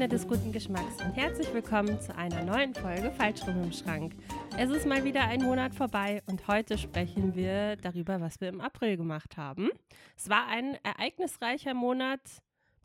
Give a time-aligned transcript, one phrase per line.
[0.00, 4.14] Freunde des guten Geschmacks und herzlich willkommen zu einer neuen Folge Falschrum im Schrank.
[4.56, 8.62] Es ist mal wieder ein Monat vorbei und heute sprechen wir darüber, was wir im
[8.62, 9.68] April gemacht haben.
[10.16, 12.22] Es war ein ereignisreicher Monat,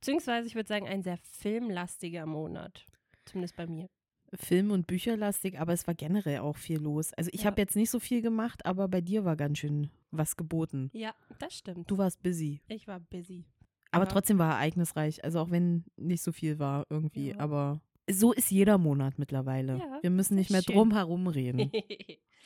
[0.01, 2.85] beziehungsweise ich würde sagen ein sehr filmlastiger Monat,
[3.23, 3.87] zumindest bei mir.
[4.33, 7.13] Film- und Bücherlastig, aber es war generell auch viel los.
[7.13, 7.45] Also ich Ja.
[7.45, 10.89] habe jetzt nicht so viel gemacht, aber bei dir war ganz schön was geboten.
[10.91, 11.89] Ja, das stimmt.
[11.89, 12.59] Du warst busy.
[12.67, 13.45] Ich war busy.
[13.95, 14.11] Aber Ja.
[14.11, 15.23] trotzdem war ereignisreich.
[15.23, 17.29] Also auch wenn nicht so viel war irgendwie.
[17.29, 17.39] Ja.
[17.39, 19.77] Aber so ist jeder Monat mittlerweile.
[19.79, 20.75] Ja, Wir müssen nicht mehr schön.
[20.75, 21.71] drum herum reden.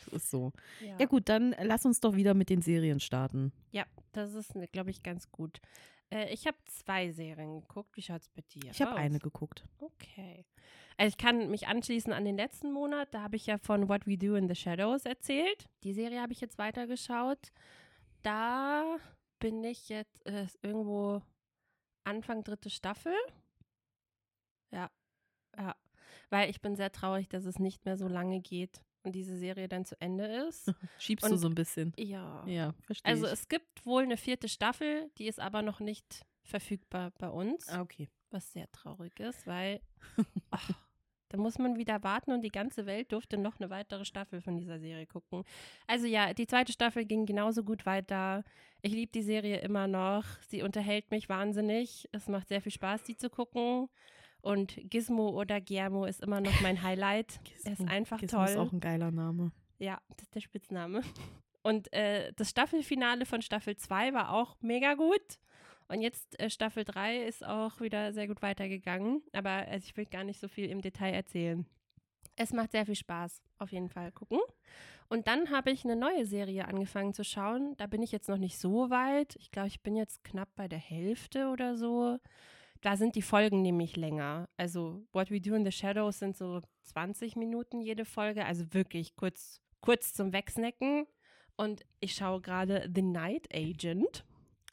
[0.05, 0.52] Das ist so.
[0.99, 1.05] ja.
[1.05, 3.52] Gut, dann lass uns doch wieder mit den Serien starten.
[3.72, 5.59] Ja, das ist, glaube ich, ganz gut.
[6.12, 7.95] Äh, ich habe zwei Serien geguckt.
[7.97, 9.66] Wie schaut es bei dir Ich habe eine geguckt.
[9.80, 10.45] Okay.
[10.97, 13.13] Also ich kann mich anschließen an den letzten Monat.
[13.13, 15.67] Da habe ich ja von What We Do in the Shadows erzählt.
[15.84, 17.52] Die Serie habe ich jetzt weitergeschaut.
[18.23, 18.97] Da
[19.39, 21.22] bin ich jetzt äh, irgendwo
[22.09, 23.13] Anfang dritte Staffel.
[24.71, 24.89] Ja,
[25.57, 25.75] ja.
[26.29, 29.67] Weil ich bin sehr traurig, dass es nicht mehr so lange geht und diese Serie
[29.67, 30.71] dann zu Ende ist.
[30.99, 31.93] Schiebst Und- du so ein bisschen.
[31.97, 32.45] Ja.
[32.47, 33.33] Ja, verstehe Also ich.
[33.33, 37.81] es gibt wohl eine vierte Staffel, die ist aber noch nicht verfügbar bei uns, Ah,
[37.81, 38.09] okay.
[38.31, 39.81] was sehr traurig ist, weil
[40.52, 40.71] ach,
[41.30, 44.58] da muss man wieder warten und die ganze Welt durfte noch eine weitere Staffel von
[44.58, 45.44] dieser Serie gucken.
[45.88, 48.44] Also ja, die zweite Staffel ging genauso gut weiter.
[48.81, 50.25] Ich liebe die Serie immer noch.
[50.47, 52.09] Sie unterhält mich wahnsinnig.
[52.11, 53.89] Es macht sehr viel Spaß, die zu gucken.
[54.41, 57.39] Und Gizmo oder Guillermo ist immer noch mein Highlight.
[57.64, 57.91] Er ist Gizmo.
[57.91, 58.49] einfach Gizmo toll.
[58.49, 59.52] ist auch ein geiler Name.
[59.77, 61.02] Ja, das ist der Spitzname.
[61.61, 65.39] Und äh, das Staffelfinale von Staffel 2 war auch mega gut.
[65.90, 69.22] Und jetzt äh, Staffel 3 ist auch wieder sehr gut weitergegangen.
[69.34, 71.66] Aber also ich will gar nicht so viel im Detail erzählen.
[72.36, 74.40] Es macht sehr viel Spaß, auf jeden Fall gucken.
[75.10, 77.76] Und dann habe ich eine neue Serie angefangen zu schauen.
[77.78, 79.36] Da bin ich jetzt noch nicht so weit.
[79.38, 82.20] Ich glaube, ich bin jetzt knapp bei der Hälfte oder so.
[82.82, 84.48] Da sind die Folgen nämlich länger.
[84.56, 88.45] Also What We Do in the Shadows sind so 20 Minuten jede Folge.
[88.45, 91.08] Also wirklich kurz, kurz zum Wegsnacken.
[91.58, 94.23] Und ich schaue gerade The Night Agent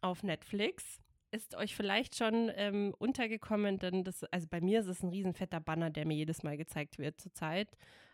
[0.03, 1.00] auf Netflix.
[1.32, 5.34] Ist euch vielleicht schon ähm, untergekommen, denn das, also bei mir ist es ein riesen
[5.34, 7.69] fetter Banner, der mir jedes Mal gezeigt wird zurzeit.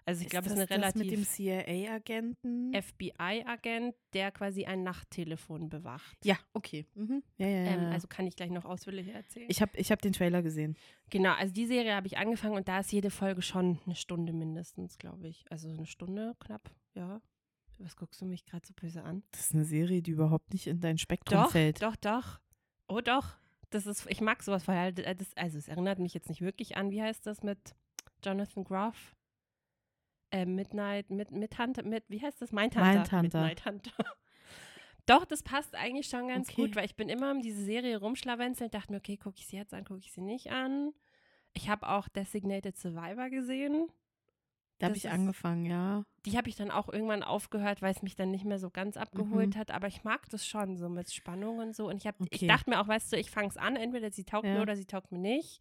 [0.05, 2.73] Also ich glaube, es ist eine das mit dem relativ CIA-Agenten?
[2.75, 6.17] FBI-Agent, der quasi ein Nachttelefon bewacht.
[6.25, 6.87] Ja, okay.
[6.95, 7.23] Mhm.
[7.37, 7.73] Ja, ja, ja.
[7.75, 9.47] Ähm, also kann ich gleich noch ausführlicher erzählen.
[9.49, 10.77] ich habe ich hab den Trailer gesehen.
[11.11, 14.33] Genau, also die Serie habe ich angefangen und da ist jede Folge schon eine Stunde
[14.33, 15.45] mindestens, glaube ich.
[15.51, 17.21] Also eine Stunde knapp, ja.
[17.79, 19.23] Was guckst du mich gerade so böse an?
[19.33, 21.83] Das ist eine Serie, die überhaupt nicht in dein Spektrum Doch, fällt.
[21.83, 22.41] doch, doch.
[22.93, 23.37] Oh doch.
[23.71, 26.77] Das ist, ich mag sowas, weil äh, das, also es erinnert mich jetzt nicht wirklich
[26.77, 27.59] an, wie heißt das mit
[28.23, 29.17] Jonathan Groff?
[30.31, 32.53] Äh, Midnight, mit, mit Hunter, mit, wie heißt das?
[32.53, 32.93] Mindhunter.
[32.93, 33.23] Mindhunter.
[33.23, 33.93] Midnight Hunter.
[35.07, 36.63] Doch, das passt eigentlich schon ganz Okay.
[36.63, 39.57] gut, weil ich bin immer um diese Serie rumschlawenzelt, dachte mir, okay, gucke ich sie
[39.57, 40.93] jetzt an, gucke ich sie nicht an.
[41.55, 43.89] Ich habe auch Designated Survivor gesehen.
[44.83, 46.05] Da habe ich ist- angefangen, ja.
[46.27, 48.97] Die habe ich dann auch irgendwann aufgehört, weil es mich dann nicht mehr so ganz
[48.97, 49.59] abgeholt Mhm.
[49.59, 49.71] hat.
[49.73, 51.89] Aber ich mag das schon so mit Spannung und so.
[51.89, 52.47] Und ich, hab, ich Okay.
[52.47, 54.55] dachte mir auch, weißt du, ich fange es an, entweder sie taugt Ja.
[54.55, 55.61] mir oder sie taugt mir nicht.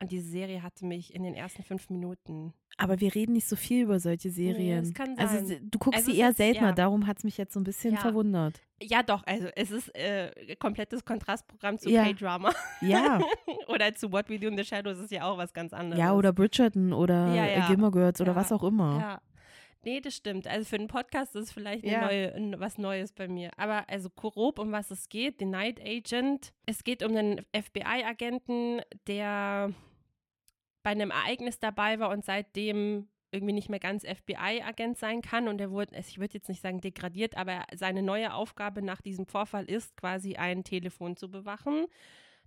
[0.00, 2.54] Und diese Serie hatte mich in den ersten fünf Minuten.
[2.80, 4.84] Aber wir reden nicht so viel über solche Serien.
[4.84, 5.46] das kann Also sein.
[5.46, 6.72] se- du guckst Also sie eher ist- seltener, ja.
[6.74, 8.00] darum hat es mich jetzt so ein bisschen Ja.
[8.00, 8.62] verwundert.
[8.80, 10.30] Ja, doch, also es ist äh,
[10.60, 12.04] komplettes Kontrastprogramm zu Ja.
[12.04, 12.52] K-Drama.
[12.80, 13.20] Ja,
[13.68, 15.98] oder zu What We Do in the Shadows ist ja auch was ganz anderes.
[16.00, 17.66] ja, oder Bridgerton oder Ja.
[17.66, 18.98] Gilmore Girls oder was auch immer.
[19.00, 19.20] Ja.
[19.84, 20.46] Nee, das stimmt.
[20.46, 22.02] Also für einen Podcast ist vielleicht Ja.
[22.06, 23.50] neue, was Neues bei mir.
[23.56, 26.52] Aber also grob, um was es geht, The Night Agent.
[26.66, 29.70] Es geht um einen FBI-Agenten, der
[30.88, 35.46] bei einem Ereignis dabei war und seitdem irgendwie nicht mehr ganz FBI-Agent sein kann.
[35.46, 39.02] Und er wurde, also ich würde jetzt nicht sagen degradiert, aber seine neue Aufgabe nach
[39.02, 41.84] diesem Vorfall ist quasi ein Telefon zu bewachen,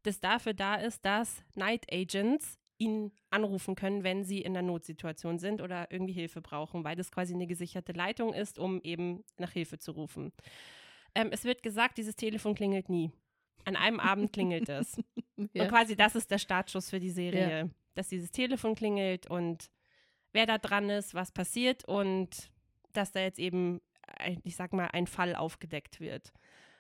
[0.01, 5.37] das dafür da ist, dass Night Agents ihn anrufen können, wenn sie in einer Notsituation
[5.37, 9.51] sind oder irgendwie Hilfe brauchen, weil das quasi eine gesicherte Leitung ist, um eben nach
[9.51, 10.33] Hilfe zu rufen.
[11.13, 13.11] Ähm, es wird gesagt, dieses Telefon klingelt nie.
[13.65, 14.99] An einem Abend klingelt es.
[15.53, 15.63] Ja.
[15.63, 19.69] Und quasi das ist der Startschuss für die Serie, dass dieses Telefon klingelt und
[20.33, 22.51] wer da dran ist, was passiert und
[22.93, 23.81] dass da jetzt eben,
[24.43, 26.33] ich sag mal, ein Fall aufgedeckt wird.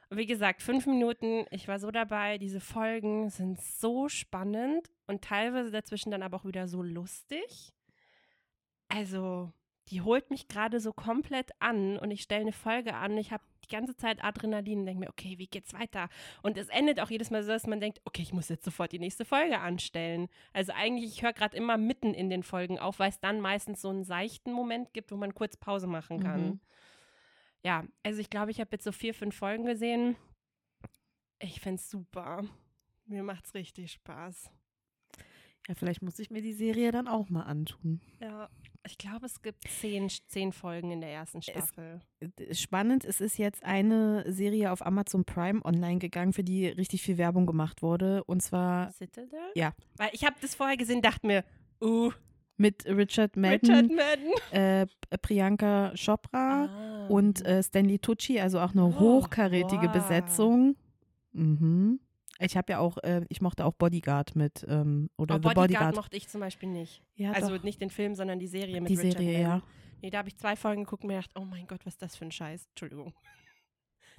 [0.09, 5.23] Und wie gesagt, fünf Minuten, ich war so dabei, diese Folgen sind so spannend und
[5.23, 7.73] teilweise dazwischen dann aber auch wieder so lustig.
[8.89, 9.53] Also,
[9.87, 13.17] die holt mich gerade so komplett an und ich stelle eine Folge an.
[13.17, 16.09] Ich habe ganze Zeit Adrenalin und denke mir, okay, wie geht's weiter?
[16.43, 18.91] Und es endet auch jedes Mal so, dass man denkt, okay, ich muss jetzt sofort
[18.91, 20.27] die nächste Folge anstellen.
[20.53, 23.81] Also eigentlich, ich höre gerade immer mitten in den Folgen auf, weil es dann meistens
[23.81, 26.45] so einen seichten Moment gibt, wo man kurz Pause machen kann.
[26.45, 26.59] Mhm.
[27.63, 30.15] Ja, also ich glaube, ich habe jetzt so vier, fünf Folgen gesehen.
[31.39, 32.43] Ich finde es super.
[33.05, 34.51] Mir macht's richtig Spaß.
[35.67, 38.01] Ja, vielleicht muss ich mir die Serie dann auch mal antun.
[38.19, 38.49] Ja.
[38.83, 41.99] Ich glaube, es gibt zehn, zehn Folgen in der ersten Staffel.
[42.19, 47.03] Äh, Spannend, es ist jetzt eine Serie auf Amazon Prime online gegangen, für die richtig
[47.03, 48.23] viel Werbung gemacht wurde.
[48.23, 49.39] Und zwar Citadel?
[49.53, 49.73] Ja.
[49.97, 51.43] Weil ich habe das vorher gesehen, dachte mir,
[51.79, 52.11] uh,
[52.57, 54.33] mit Richard Madden, Richard Madden.
[54.51, 54.87] Äh,
[55.21, 57.07] Priyanka Chopra Ah.
[57.07, 59.91] und äh, Stanley Tucci, also auch eine Oh, hochkarätige wow.
[59.93, 60.75] Besetzung.
[61.33, 61.99] Mhm.
[62.43, 65.55] Ich habe ja auch, äh, ich mochte auch Bodyguard mit, ähm, oder Oh, The Bodyguard,
[65.69, 65.95] Bodyguard.
[65.95, 67.01] mochte ich zum Beispiel nicht.
[67.15, 67.63] ja, also doch.
[67.63, 69.61] nicht den Film, sondern die Serie mit die Richard Serie, Madden.
[69.61, 69.67] ja.
[70.01, 72.01] Nee, da habe ich zwei Folgen geguckt und mir gedacht, oh mein Gott, was ist
[72.01, 72.67] das für ein Scheiß.
[72.69, 73.13] Entschuldigung.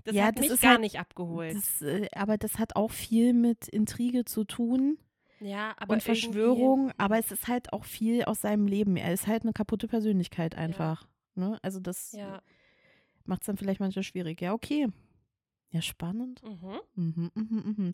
[0.04, 1.54] Das Ja, hat das mich ist gar halt- nicht abgeholt.
[1.54, 4.98] Das, äh, aber das hat auch viel mit Intrige zu tun
[5.38, 8.96] ja, aber und Verschwörung, aber es ist halt auch viel aus seinem Leben.
[8.96, 11.06] Er ist halt eine kaputte Persönlichkeit einfach.
[11.36, 11.56] Ne?
[11.62, 12.42] Also das Ja.
[13.26, 14.40] macht es dann vielleicht manchmal schwierig.
[14.40, 14.88] Ja, okay.
[15.72, 16.42] Ja, spannend.
[16.44, 16.80] Mhm.
[16.94, 17.92] Mhm, mhm, mhm.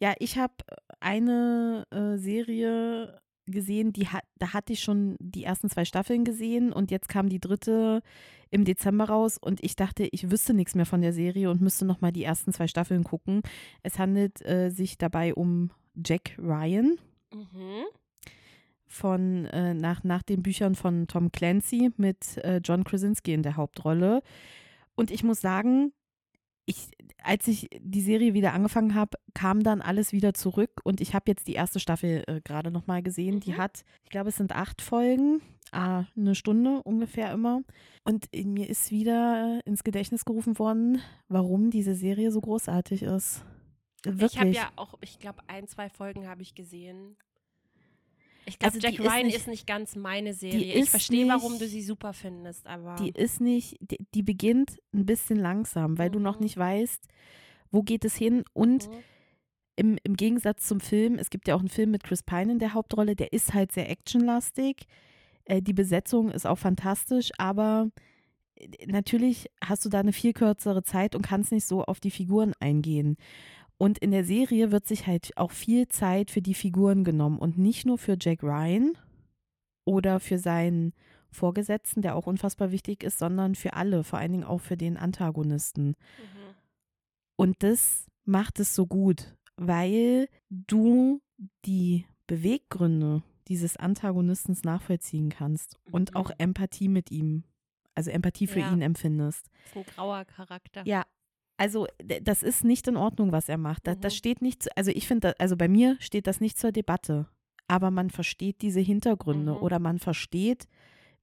[0.00, 0.54] Ja, ich habe
[0.98, 6.72] eine äh, Serie gesehen, die hat, da hatte ich schon die ersten zwei Staffeln gesehen
[6.72, 8.02] und jetzt kam die dritte
[8.50, 11.84] im Dezember raus und ich dachte, ich wüsste nichts mehr von der Serie und müsste
[11.84, 13.42] noch mal die ersten zwei Staffeln gucken.
[13.82, 16.98] Es handelt äh, sich dabei um Jack Ryan
[17.30, 17.84] Mhm.
[18.86, 23.56] von äh, nach, nach den Büchern von Tom Clancy mit äh, John Krasinski in der
[23.56, 24.22] Hauptrolle.
[24.94, 25.92] Und ich muss sagen,
[26.64, 26.88] ich,
[27.22, 31.24] als ich die Serie wieder angefangen habe, kam dann alles wieder zurück und ich habe
[31.28, 33.40] jetzt die erste Staffel äh, gerade noch mal gesehen.
[33.40, 33.56] Die Mhm.
[33.58, 35.40] hat, ich glaube, es sind acht Folgen,
[35.72, 37.62] ah, eine Stunde ungefähr immer.
[38.04, 43.44] Und in mir ist wieder ins Gedächtnis gerufen worden, warum diese Serie so großartig ist.
[44.04, 44.32] Wirklich.
[44.34, 47.16] Ich habe ja auch, ich glaube, ein, zwei Folgen habe ich gesehen.
[48.48, 50.72] Ich glaube, Also Jack ist Ryan nicht- ist nicht ganz meine Serie.
[50.74, 54.22] ist Ich verstehe, warum nicht- du sie super findest, aber Die ist nicht, die, die
[54.22, 56.44] beginnt ein bisschen langsam, weil du noch Mhm.
[56.44, 57.06] nicht weißt,
[57.70, 58.44] wo geht es hin.
[58.54, 58.94] Und Mhm.
[59.76, 62.58] im, im Gegensatz zum Film, es gibt ja auch einen Film mit Chris Pine in
[62.58, 64.84] der Hauptrolle, der ist halt sehr actionlastig.
[65.44, 67.90] Äh, die Besetzung ist auch fantastisch, aber
[68.56, 72.10] äh, natürlich hast du da eine viel kürzere Zeit und kannst nicht so auf die
[72.10, 73.16] Figuren eingehen.
[73.78, 77.58] Und in der Serie wird sich halt auch viel Zeit für die Figuren genommen und
[77.58, 78.98] nicht nur für Jack Ryan
[79.84, 80.92] oder für seinen
[81.30, 84.96] Vorgesetzten, der auch unfassbar wichtig ist, sondern für alle, vor allen Dingen auch für den
[84.96, 85.88] Antagonisten.
[85.88, 85.94] Mhm.
[87.36, 91.20] Und das macht es so gut, weil du
[91.64, 96.16] die Beweggründe dieses Antagonistens nachvollziehen kannst und Mhm.
[96.16, 97.44] auch Empathie mit ihm,
[97.94, 98.72] also Empathie für Ja.
[98.72, 99.48] ihn empfindest.
[99.66, 100.82] ist ein grauer Charakter.
[100.86, 101.04] Ja,
[101.58, 101.86] also
[102.22, 103.86] das ist nicht in Ordnung, was er macht.
[103.86, 104.16] Das, das Mhm.
[104.16, 107.26] steht nicht, zu, also ich finde, also bei mir steht das nicht zur Debatte.
[107.66, 109.58] Aber man versteht diese Hintergründe Mhm.
[109.58, 110.66] oder man versteht,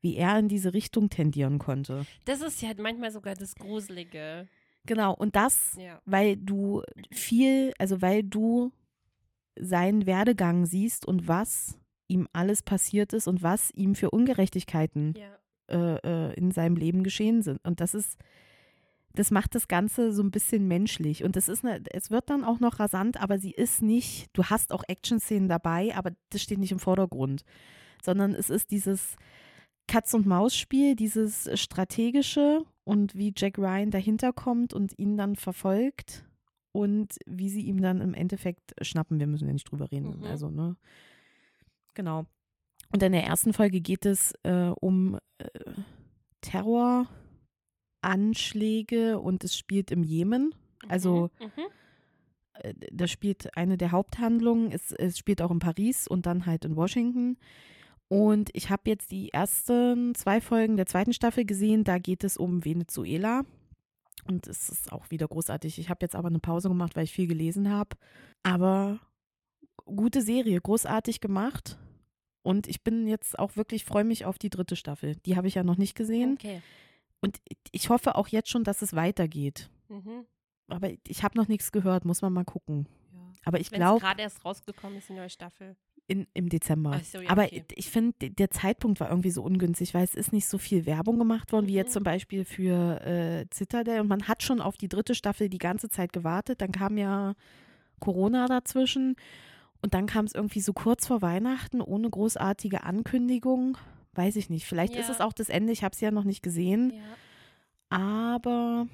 [0.02, 2.06] wie er in diese Richtung tendieren konnte.
[2.26, 4.48] Das ist ja manchmal sogar das Gruselige.
[4.86, 6.00] Genau, und das Ja.
[6.06, 8.72] weil du viel, also weil du
[9.60, 15.40] seinen Werdegang siehst und was ihm alles passiert ist und was ihm für Ungerechtigkeiten Ja.
[15.68, 15.98] äh,
[16.30, 17.60] äh, in seinem Leben geschehen sind.
[17.66, 18.20] Und das ist,
[19.16, 21.24] das macht das Ganze so ein bisschen menschlich.
[21.24, 24.46] Und das ist eine, es wird dann auch noch rasant, aber sie ist nicht, du
[24.46, 27.44] hast auch Action-Szenen dabei, aber das steht nicht im Vordergrund.
[28.04, 29.16] Sondern es ist dieses
[29.88, 36.26] Katz-und-Maus-Spiel, dieses strategische und wie Jack Ryan dahinter kommt und ihn dann verfolgt
[36.72, 39.20] und wie sie ihm dann im Endeffekt schnappen.
[39.20, 40.20] Wir müssen ja nicht drüber reden.
[40.20, 40.24] Mhm.
[40.26, 40.76] Also, ne?
[41.94, 42.26] Genau.
[42.92, 45.48] Und in der ersten Folge geht es äh, um äh,
[48.06, 50.54] Terroranschläge und es spielt im Jemen.
[50.88, 51.46] Also Mhm.
[51.46, 51.66] Mhm.
[52.54, 54.72] äh, das spielt eine der Haupthandlungen.
[54.72, 57.38] Es, es spielt auch in Paris und dann halt in Washington.
[58.08, 61.84] Und ich habe jetzt die ersten zwei Folgen der zweiten Staffel gesehen.
[61.84, 63.44] Da geht es um Venezuela.
[64.28, 65.80] Und es ist auch wieder großartig.
[65.80, 67.96] Ich habe jetzt aber eine Pause gemacht, weil ich viel gelesen habe.
[68.44, 69.00] Aber
[69.86, 71.78] gute Serie, großartig gemacht.
[72.44, 75.16] Und ich bin jetzt auch wirklich, freue mich auf die dritte Staffel.
[75.26, 76.34] Die habe ich ja noch nicht gesehen.
[76.34, 76.62] Okay.
[77.26, 77.40] Und
[77.72, 79.70] ich hoffe auch jetzt schon, dass es weitergeht.
[79.90, 80.26] Mhm.
[80.68, 82.88] Aber ich habe noch nichts gehört, muss man mal gucken.
[83.14, 83.20] Ja.
[83.46, 85.76] Aber ich glaube, gerade erst rausgekommen ist, die neue Staffel.
[86.08, 87.00] in, im Dezember.
[87.04, 87.64] So, ja, Aber okay.
[87.76, 91.18] ich finde, der Zeitpunkt war irgendwie so ungünstig, weil es ist nicht so viel Werbung
[91.20, 91.94] gemacht worden, wie jetzt Mhm.
[91.94, 94.00] zum Beispiel für äh, Citadel.
[94.02, 96.62] Und man hat schon auf die dritte Staffel die ganze Zeit gewartet.
[96.62, 97.34] Dann kam ja
[98.00, 99.16] Corona dazwischen.
[99.82, 103.78] Und dann kam es irgendwie so kurz vor Weihnachten, ohne großartige Ankündigung.
[104.16, 104.66] Weiß ich nicht.
[104.66, 105.14] Vielleicht ist Ja.
[105.14, 105.72] es auch das Ende.
[105.74, 106.92] Ich habe es ja noch nicht gesehen.
[106.96, 107.02] Ja.
[107.90, 108.88] Aber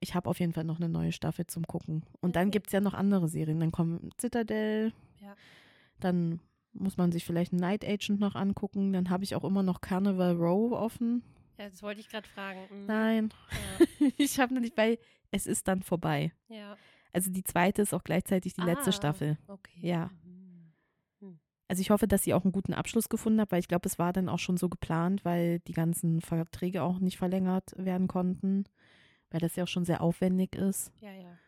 [0.00, 2.04] ich habe auf jeden Fall noch eine neue Staffel zum Gucken.
[2.20, 2.52] Und dann Okay.
[2.52, 3.60] gibt es ja noch andere Serien.
[3.60, 4.92] Dann kommen Citadel.
[5.20, 5.34] Ja.
[6.00, 6.40] Dann
[6.72, 8.92] muss man sich vielleicht Night Agent noch angucken.
[8.92, 11.22] Dann habe ich auch immer noch Carnival Row offen.
[11.58, 12.60] ja, das wollte ich gerade fragen.
[12.70, 12.86] Mhm.
[12.86, 13.28] Nein,
[14.18, 14.98] ich habe noch nicht, weil
[15.30, 16.32] es ist dann vorbei.
[16.48, 16.76] ja.
[17.12, 19.38] Also die zweite ist auch gleichzeitig die letzte Ah, Staffel.
[19.46, 19.78] Okay.
[19.80, 20.10] Ja.
[21.68, 23.98] Also ich hoffe, dass sie auch einen guten Abschluss gefunden hat, weil ich glaube, es
[23.98, 28.64] war dann auch schon so geplant, weil die ganzen Verträge auch nicht verlängert werden konnten,
[29.30, 30.92] weil das ja auch schon sehr aufwendig ist.
[31.00, 31.38] Ja, ja.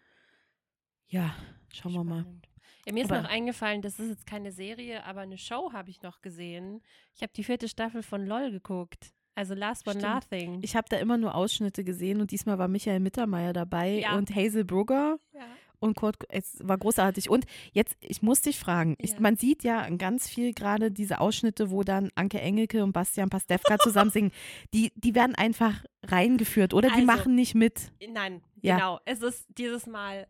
[1.09, 1.35] Ja,
[1.73, 2.21] schauen wir mal.
[2.23, 2.49] Spannend.
[2.87, 5.91] Ja, mir ist Aber- noch eingefallen, das ist jetzt keine Serie, aber eine Show habe
[5.91, 6.81] ich noch gesehen.
[7.15, 9.13] Ich habe die vierte Staffel von LOL geguckt.
[9.35, 10.15] Also Last One Stimmt.
[10.15, 10.59] Nothing.
[10.63, 14.17] Ich habe da immer nur Ausschnitte gesehen und diesmal war Michael Mittermeier dabei Ja.
[14.17, 15.41] und Hazel Brugger ja.
[15.81, 17.29] Und Kurt, es war großartig.
[17.31, 19.21] Und jetzt, ich muss dich fragen, ich, Ja.
[19.21, 23.79] man sieht ja ganz viel gerade diese Ausschnitte, wo dann Anke Engelke und Bastian Pastewka
[23.79, 24.33] zusammen singen.
[24.75, 26.89] Die, die werden einfach reingeführt, oder?
[26.89, 27.91] Die Also, machen nicht mit.
[28.13, 28.77] Nein, Ja.
[28.77, 29.01] genau.
[29.05, 30.27] Es ist dieses Mal.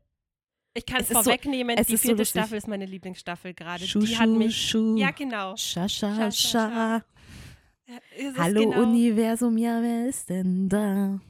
[0.75, 2.41] Ich kann Es so- vorwegnehmen, es die ist so vierte lustig.
[2.43, 3.87] Staffel ist meine Lieblingsstaffel gerade.
[3.87, 4.57] Schuh, Die hat mich.
[4.71, 4.97] schuh.
[4.99, 5.57] Ja, genau.
[5.57, 7.05] Scha, scha, Scha, scha, scha.
[8.37, 11.21] Hallo genau, Universum, ja, wer ist denn da?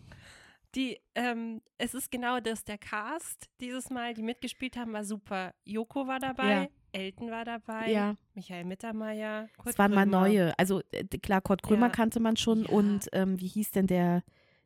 [0.77, 5.55] Die, ähm, es ist genau das, der Cast dieses Mal, die mitgespielt haben, war super.
[5.65, 6.67] Joko war dabei, Ja.
[6.93, 10.21] Elton war dabei, Ja, Michael Mittermeier, Kurt es waren mal Krömer.
[10.21, 10.59] neue.
[10.59, 11.93] Also äh, klar, Kurt Krömer Ja.
[11.93, 12.69] kannte man schon Ja.
[12.71, 14.23] und ähm, wie hieß denn der,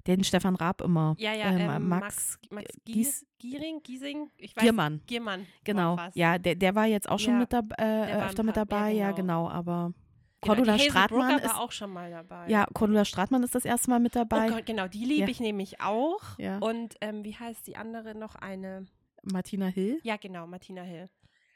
[0.07, 1.15] den Stefan Raab immer?
[1.19, 5.01] Ja, ja, Ähm, ähm, Max Max, Max Gies- Giering, Giesing, ich weiß Giermann.
[5.07, 5.47] Giermann.
[5.65, 8.65] Genau, ja, der, der war jetzt auch schon mit dabei, äh, öfter mit paar- ja,
[8.65, 9.45] dabei, ja, genau.
[9.47, 9.95] genau, aber Genau,
[10.41, 12.49] Cordula die Hazel Stratmann ist, war auch schon mal dabei.
[12.49, 14.47] ja, Cordula Stratmann ist das erste Mal mit dabei.
[14.51, 15.29] Oh Gott, genau, die liebe Ja.
[15.29, 16.21] ich nämlich auch.
[16.39, 16.59] Ja.
[16.59, 18.87] Und ähm, wie heißt die andere noch eine?
[19.23, 20.01] Martina Hill.
[20.03, 21.11] Ja, genau, Martina Hill.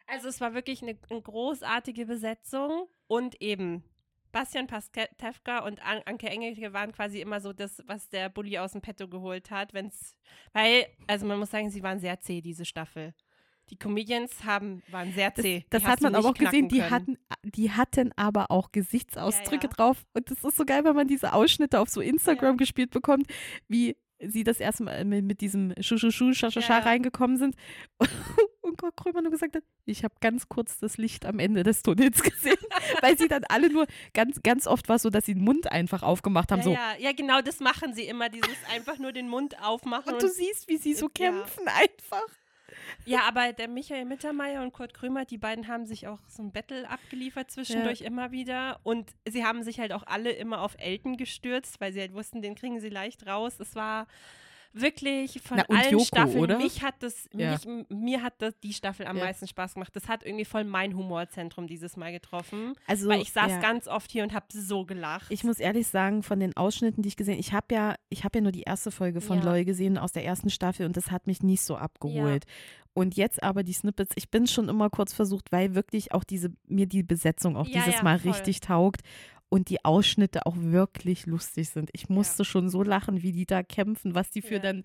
[0.06, 3.82] Also es war wirklich eine, eine großartige Besetzung und eben
[4.32, 8.72] Bastian Pastewka und An Anke Engelke waren quasi immer so das, was der Bulli aus
[8.72, 10.14] dem Petto geholt hat, wenn's,
[10.52, 13.14] weil, also man muss sagen, sie waren sehr zäh, diese Staffel.
[13.70, 15.64] Die Comedians haben, waren sehr Das, zäh.
[15.70, 16.90] Das hast hat man aber auch gesehen, die können.
[16.90, 19.76] hatten, die hatten aber auch Gesichtsausdrücke Ja, ja.
[19.76, 20.04] drauf.
[20.12, 22.56] Und das ist so geil, wenn man diese Ausschnitte auf so Instagram Ja.
[22.56, 23.26] gespielt bekommt,
[23.68, 26.84] wie sie das erste Mal mit, mit diesem Schu-Schu-Schu, Scha-Scha-Scha Ja, ja.
[26.84, 27.56] reingekommen sind.
[28.60, 31.82] Und Kurt Krömer nur gesagt hat, ich habe ganz kurz das Licht am Ende des
[31.82, 32.56] Tunnels gesehen,
[33.02, 35.70] weil sie dann alle nur, ganz, ganz oft war es so, dass sie den Mund
[35.70, 36.72] einfach aufgemacht haben, ja, so.
[36.72, 40.14] ja, ja, genau, das machen sie immer, dieses einfach nur den Mund aufmachen.
[40.14, 41.30] Und du siehst, wie sie so Ja.
[41.30, 42.26] kämpfen einfach.
[43.04, 46.52] Ja, aber der Michael Mittermeier und Kurt Krömer, die beiden haben sich auch so ein
[46.52, 48.80] Battle abgeliefert zwischendurch immer wieder.
[48.82, 52.42] Und sie haben sich halt auch alle immer auf Elton gestürzt, weil sie halt wussten,
[52.42, 53.60] den kriegen sie leicht raus.
[53.60, 54.06] Es war
[54.74, 56.40] wirklich von Na, allen Joko, Staffeln.
[56.42, 56.58] oder?
[56.58, 57.52] Mich hat das, Ja.
[57.52, 59.24] mich, mir hat das die Staffel am Ja.
[59.24, 59.94] meisten Spaß gemacht.
[59.94, 62.74] Das hat irgendwie voll mein Humorzentrum dieses Mal getroffen.
[62.86, 63.60] Also, weil ich saß ja.
[63.60, 65.26] ganz oft hier und habe so gelacht.
[65.30, 68.38] Ich muss ehrlich sagen, von den Ausschnitten, die ich gesehen ich habe ja, ich habe
[68.38, 69.44] ja nur die erste Folge von Ja.
[69.44, 72.44] LOL gesehen aus der ersten Staffel und das hat mich nicht so abgeholt.
[72.96, 76.52] Und jetzt aber die Snippets, ich bin schon immer kurz versucht, weil wirklich auch diese,
[76.68, 78.30] mir die Besetzung auch Ja, dieses ja, Mal voll.
[78.30, 79.00] richtig taugt
[79.48, 81.90] und die Ausschnitte auch wirklich lustig sind.
[81.92, 84.60] Ich musste schon so lachen, wie die da kämpfen, was die für Ja.
[84.60, 84.84] dann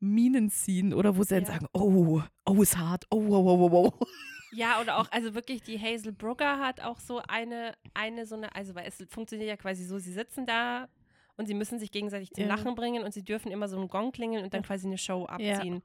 [0.00, 1.52] Minen ziehen oder wo sie dann Ja.
[1.52, 4.06] sagen, oh, oh, ist hart, oh, oh, oh, oh, oh.
[4.52, 8.54] Ja, oder auch, also wirklich, die Hazel Brugger hat auch so eine, eine so eine,
[8.54, 10.88] also weil es funktioniert ja quasi so, sie sitzen da
[11.36, 12.48] und sie müssen sich gegenseitig zum Ja.
[12.54, 15.26] Lachen bringen und sie dürfen immer so einen Gong klingeln und dann quasi eine Show
[15.26, 15.82] abziehen.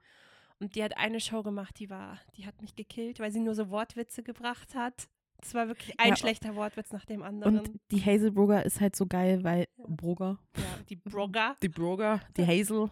[0.60, 3.56] Und die hat eine Show gemacht, die war, die hat mich gekillt, weil sie nur
[3.56, 5.08] so Wortwitze gebracht hat.
[5.42, 7.60] Das war wirklich ein Ja, schlechter Wortwitz nach dem anderen.
[7.60, 11.56] Und die Hazel Brugger ist halt so geil, weil Brugger, ja, die Brugger.
[11.64, 12.92] die Brugger, die Hazel,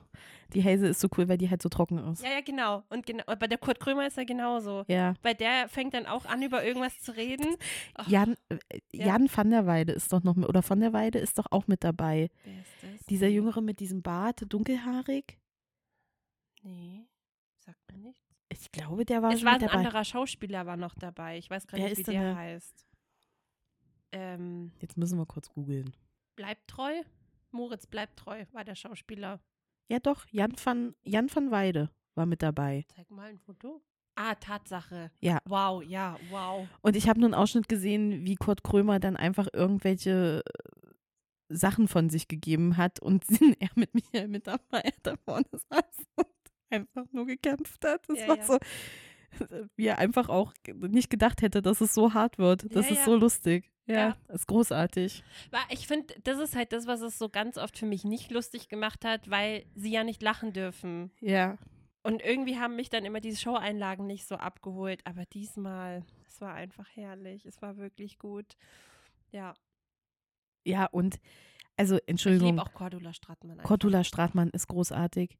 [0.53, 2.23] die Hazel ist so cool, weil die halt so trocken ist.
[2.23, 2.83] Ja, ja, genau.
[2.89, 4.83] Und genau, bei der Kurt Krömer ist er genauso.
[4.87, 5.13] Ja.
[5.21, 7.55] Bei der fängt dann auch an, über irgendwas zu reden.
[7.93, 8.57] Ach, Jan, äh,
[8.91, 9.05] Ja.
[9.07, 11.67] Jan van der Weide ist doch noch mit, oder von der Weide ist doch auch
[11.67, 12.29] mit dabei.
[12.43, 13.05] wer ist das?
[13.07, 15.37] Dieser Jüngere mit diesem Bart, dunkelhaarig.
[16.63, 17.05] Nee,
[17.59, 18.28] sagt mir nichts.
[18.51, 19.77] Ich glaube, der war es schon war mit ein dabei.
[19.79, 21.37] anderer Schauspieler war noch dabei.
[21.37, 22.35] Ich weiß gerade nicht, wie der der?
[22.35, 22.85] heißt.
[24.11, 25.95] Ähm, Jetzt müssen wir kurz googeln.
[26.35, 27.03] bleibt treu?
[27.51, 29.39] Moritz bleibt treu war der Schauspieler.
[29.87, 32.85] Ja doch, Jan van, Jan van Weide war mit dabei.
[32.95, 33.81] Zeig mal ein Foto.
[34.15, 35.11] Ah, Tatsache.
[35.21, 35.39] Ja.
[35.45, 36.67] Wow, ja, wow.
[36.81, 40.87] Und ich habe nur einen Ausschnitt gesehen, wie Kurt Krömer dann einfach irgendwelche äh,
[41.49, 43.23] Sachen von sich gegeben hat und
[43.59, 46.27] er mit Michael mit dabei da vorne saß und
[46.69, 48.07] einfach nur gekämpft hat.
[48.07, 48.43] Das Ja, war ja.
[48.45, 48.57] so,
[49.75, 52.73] wie er einfach auch nicht gedacht hätte, dass es so hart wird.
[52.75, 53.71] Das Ja, ist so lustig.
[53.85, 55.23] Ja, ist großartig.
[55.71, 58.69] Ich finde, das ist halt das, was es so ganz oft für mich nicht lustig
[58.69, 61.11] gemacht hat, weil sie ja nicht lachen dürfen.
[61.21, 61.57] Ja.
[62.03, 65.01] Und irgendwie haben mich dann immer diese Show-Einlagen nicht so abgeholt.
[65.05, 67.47] Aber diesmal, es war einfach herrlich.
[67.47, 68.57] Es war wirklich gut.
[69.31, 69.55] Ja,
[70.65, 71.19] Ja, und
[71.75, 73.53] also ich Entschuldigung, liebe auch Cordula Stratmann.
[73.53, 73.63] einfach.
[73.67, 75.37] Cordula Stratmann ist großartig.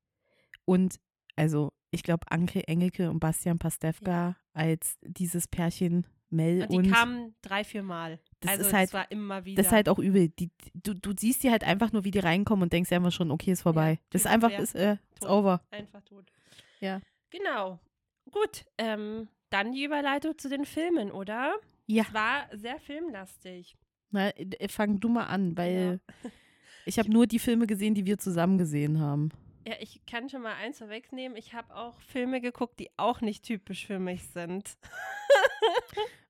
[0.65, 0.99] Und
[1.39, 6.91] also, ich glaube, Anke Engelke und Bastian Pastewka als dieses Pärchen Mel Und die und
[6.91, 8.19] kamen drei, vier Mal.
[8.41, 9.57] Das also ist halt- es war immer wieder.
[9.57, 10.29] das ist halt auch übel.
[10.29, 13.11] Die, du, du siehst die halt einfach nur, wie die reinkommen und denkst dir einfach
[13.11, 13.93] schon, okay, ist vorbei.
[13.93, 15.61] Ja, das ist einfach, ist, äh, it's over.
[15.71, 16.31] einfach tot.
[16.79, 17.01] Ja.
[17.31, 17.79] Genau.
[18.31, 21.55] Gut, ähm, dann die Überleitung zu den Filmen, oder?
[21.87, 22.03] Ja.
[22.03, 23.75] Es war sehr filmlastig.
[24.11, 25.99] Na, äh, fang du mal an, weil
[26.85, 29.31] ich habe nur die Filme gesehen, die wir zusammen gesehen haben.
[29.67, 31.37] Ja, ich kann schon mal eins vorwegnehmen.
[31.37, 34.77] Ich habe auch Filme geguckt, die auch nicht typisch für mich sind.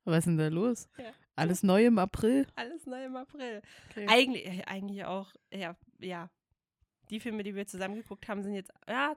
[0.06, 0.90] Was ist denn da los?
[0.98, 1.12] Ja.
[1.36, 2.48] Alles neu im April?
[2.56, 3.62] Alles neu im April.
[3.92, 4.08] Okay.
[4.10, 6.30] Eigentlich, äh, eigentlich auch, ja, ja.
[7.10, 9.16] Die Filme, die wir zusammen geguckt haben, sind jetzt ja,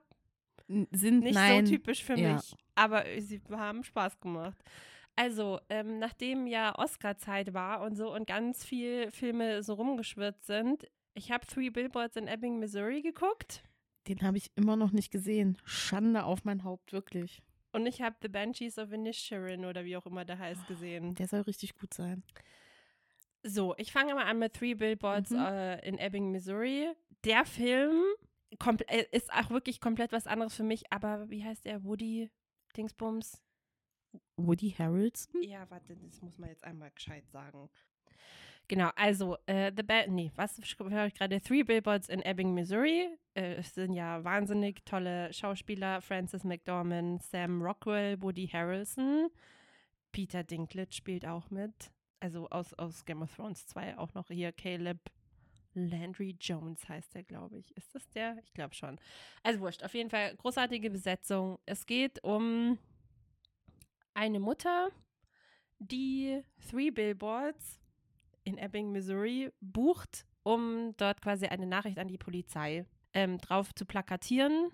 [0.69, 1.67] Sind nicht nein.
[1.67, 2.35] so typisch für ja.
[2.35, 2.55] mich.
[2.75, 4.59] Aber sie haben Spaß gemacht.
[5.17, 10.87] Also, ähm, nachdem ja Oscar-Zeit war und so und ganz viel Filme so rumgeschwirrt sind,
[11.15, 13.63] ich habe Three Billboards in Ebbing, Missouri geguckt
[14.09, 15.57] Den habe ich immer noch nicht gesehen.
[15.65, 17.43] Schande auf mein Haupt, wirklich.
[17.73, 21.15] und ich habe The Banshees of Inisherin oder wie auch immer der heißt gesehen.
[21.15, 22.23] Der soll richtig gut sein.
[23.45, 25.39] So, ich fange mal an mit Three Billboards Mhm.
[25.39, 26.89] äh, in Ebbing, Missouri.
[27.25, 28.03] Der Film
[28.89, 31.83] äh, ist auch wirklich komplett was anderes für mich, aber wie heißt der?
[31.85, 32.31] Woody
[32.77, 33.43] Dingsbums?
[34.37, 35.43] Woody Harrelson?
[35.43, 37.71] Ja, warte, das muss man jetzt einmal gescheit sagen.
[38.69, 41.41] Genau, also, äh, The ba nee, was höre ich gerade?
[41.41, 43.09] Three Billboards in Ebbing, Missouri.
[43.35, 46.01] Äh, es sind ja wahnsinnig tolle Schauspieler.
[46.01, 49.29] Francis McDormand, Sam Rockwell, Woody Harrelson.
[50.13, 51.91] Peter Dinklage spielt auch mit.
[52.21, 55.01] Also aus, aus Game of Thrones 2 auch noch hier Caleb
[55.75, 57.77] Landry Jones heißt der, glaube ich.
[57.77, 58.39] Ist das der?
[58.45, 58.99] Ich glaube schon.
[59.43, 59.83] Also wurscht.
[59.83, 61.59] Auf jeden Fall großartige Besetzung.
[61.67, 62.79] Es geht um
[64.15, 64.91] eine Mutter,
[65.79, 67.81] die Three Billboards
[68.45, 73.85] in Ebbing, Missouri bucht, um dort quasi eine Nachricht an die Polizei ähm, drauf zu
[73.87, 74.71] plakatieren,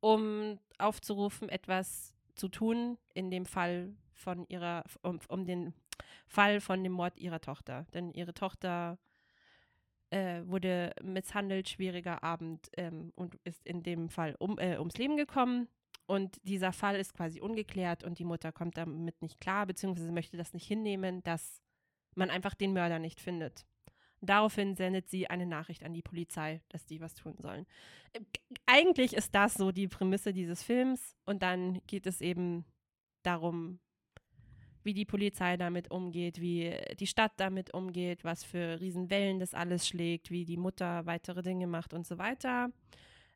[0.00, 5.74] um aufzurufen, etwas zu tun in dem Fall von ihrer, um, um den
[6.26, 7.86] Fall von dem Mord ihrer Tochter.
[7.94, 8.98] Denn ihre Tochter
[10.10, 15.16] äh, wurde misshandelt, schwieriger Abend ähm, und ist in dem Fall um, äh, ums Leben
[15.16, 15.68] gekommen.
[16.06, 20.36] Und dieser Fall ist quasi ungeklärt und die Mutter kommt damit nicht klar, beziehungsweise möchte
[20.36, 21.62] das nicht hinnehmen, dass
[22.14, 23.66] man einfach den Mörder nicht findet.
[24.20, 27.66] Daraufhin sendet sie eine Nachricht an die Polizei, dass die was tun sollen.
[28.66, 32.64] Eigentlich ist das so die Prämisse dieses Films und dann geht es eben
[33.24, 33.80] darum,
[34.84, 39.88] wie die Polizei damit umgeht, wie die Stadt damit umgeht, was für Riesenwellen das alles
[39.88, 42.70] schlägt, wie die Mutter weitere Dinge macht und so weiter.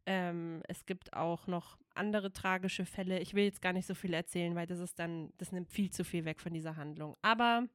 [0.07, 3.19] Ähm, es gibt auch noch andere tragische Fälle.
[3.21, 5.91] Ich will jetzt gar nicht so viel erzählen, weil das ist dann, das nimmt viel
[5.91, 7.17] zu viel weg von dieser Handlung.
[7.23, 7.67] Aber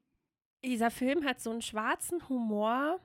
[0.63, 3.00] dieser Film hat so einen schwarzen Humor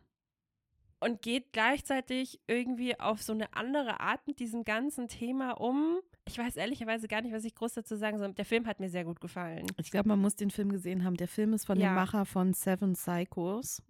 [1.01, 5.99] und geht gleichzeitig irgendwie auf so eine andere Art mit diesem ganzen Thema um.
[6.27, 8.33] Ich weiß ehrlicherweise gar nicht, was ich groß dazu sagen soll.
[8.33, 9.67] Der Film hat mir sehr gut gefallen.
[9.77, 11.17] Ich glaube, man muss den Film gesehen haben.
[11.17, 11.91] Der Film ist von Ja.
[11.91, 13.83] dem Macher von Seven Psychos.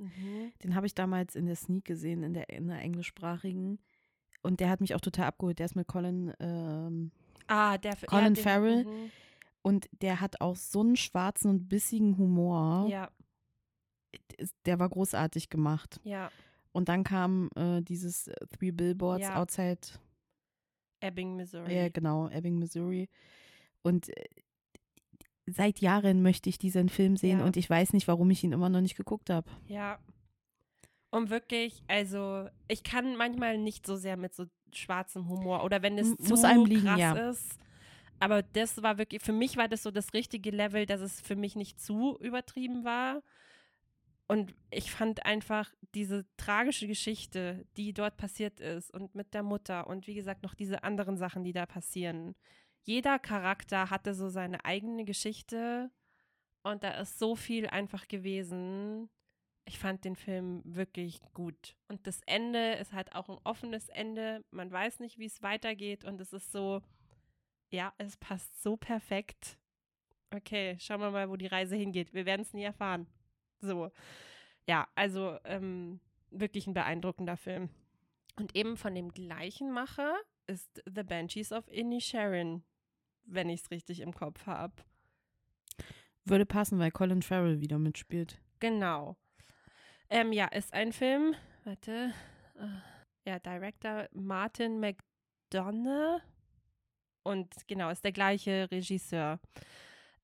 [0.63, 3.79] Den habe ich damals in der Sneak gesehen, in der, in der englischsprachigen.
[4.43, 5.59] Und der hat mich auch total abgeholt.
[5.61, 7.11] Der ist mit Colin, ähm,
[7.47, 8.85] Ah, der Colin den- Farrell.
[8.85, 9.11] mhm.
[9.63, 12.89] und der hat auch so einen schwarzen und bissigen Humor.
[12.89, 13.09] Ja,
[14.67, 16.01] Der war großartig gemacht.
[16.05, 16.31] ja.
[16.73, 19.37] Und dann kam äh, dieses äh, Three Billboards Ja.
[19.41, 19.79] Outside,
[21.01, 21.75] Ebbing, Missouri.
[21.75, 23.09] ja genau, Ebbing, Missouri.
[23.83, 24.25] Und äh,
[25.47, 27.45] seit Jahren möchte ich diesen Film sehen Ja.
[27.47, 29.49] und ich weiß nicht, warum ich ihn immer noch nicht geguckt habe.
[29.69, 29.99] Ja.
[31.11, 35.97] Und wirklich, also ich kann manchmal nicht so sehr mit so schwarzem Humor oder wenn
[35.97, 37.31] es M- zu muss einem liegen, krass ja.
[37.31, 37.59] ist.
[38.19, 41.37] Aber das war wirklich, für mich war das so das richtige Level, dass es für
[41.37, 43.23] mich nicht zu übertrieben war.
[44.29, 49.87] Und ich fand einfach diese tragische Geschichte, die dort passiert ist und mit der Mutter
[49.87, 52.35] und wie gesagt noch diese anderen Sachen, die da passieren.
[52.83, 55.91] Jeder Charakter hatte so seine eigene Geschichte
[56.63, 59.09] und da ist so viel einfach gewesen.
[59.65, 61.77] Ich fand den Film wirklich gut.
[61.89, 64.45] Und das Ende ist halt auch ein offenes Ende.
[64.51, 66.83] Man weiß nicht, wie es weitergeht und es ist so,
[67.71, 69.59] ja, es passt so perfekt.
[70.35, 72.13] Okay, schauen wir mal, wo die Reise hingeht.
[72.13, 73.07] Wir werden es nie erfahren.
[73.61, 73.91] So.
[74.69, 77.71] Ja, also ähm, wirklich ein beeindruckender Film.
[78.39, 80.15] Und eben von dem gleichen Macher
[80.47, 82.63] ist The Banshees of Inisherin,
[83.25, 84.75] wenn ich es richtig im Kopf habe.
[86.25, 88.41] Würde passen, weil Colin Farrell wieder mitspielt.
[88.59, 89.17] Genau.
[90.11, 91.35] Ähm, ja, ist ein Film.
[91.65, 92.13] Warte.
[92.57, 96.21] äh, Ja, Director Martin McDonough.
[97.23, 99.41] Und genau, ist der gleiche Regisseur.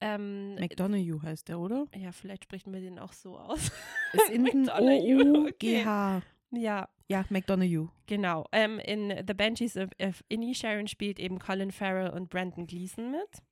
[0.02, 1.86] Ähm, McDonough heißt der, oder?
[1.94, 3.70] ja, vielleicht spricht man den auch so aus.
[4.12, 6.22] Ist McDonough, O-U-G-H.
[6.50, 7.88] Ja, Ja, McDonough.
[8.06, 8.46] genau.
[8.52, 13.42] Ähm, in The Banshees of, of Inisherin spielt eben Colin Farrell und Brandon Gleeson mit.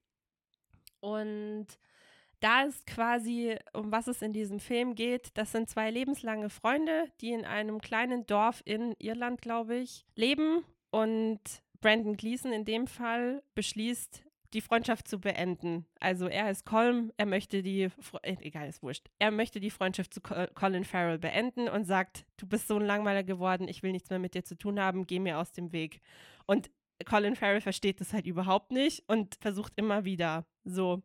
[1.00, 1.66] Und
[2.40, 7.06] da ist quasi, um was es in diesem Film geht, das sind zwei lebenslange Freunde,
[7.20, 10.64] die in einem kleinen Dorf in Irland, glaube ich, leben.
[10.90, 11.40] Und
[11.80, 15.86] Brandon Gleeson in dem Fall beschließt, die Freundschaft zu beenden.
[16.00, 17.88] Also er ist Colm, er möchte die,
[18.22, 22.26] äh, egal, ist wurscht, er möchte die Freundschaft zu Col- Colin Farrell beenden und sagt,
[22.36, 25.06] du bist so ein Langweiler geworden, ich will nichts mehr mit dir zu tun haben,
[25.06, 26.00] geh mir aus dem Weg.
[26.46, 26.70] Und
[27.04, 31.02] Colin Farrell versteht das halt überhaupt nicht und versucht immer wieder so.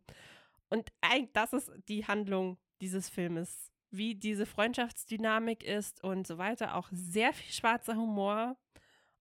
[0.69, 3.71] Und eigentlich, das ist die Handlung dieses Filmes.
[3.91, 6.75] Wie diese Freundschaftsdynamik ist und so weiter.
[6.75, 8.57] Auch sehr viel schwarzer Humor.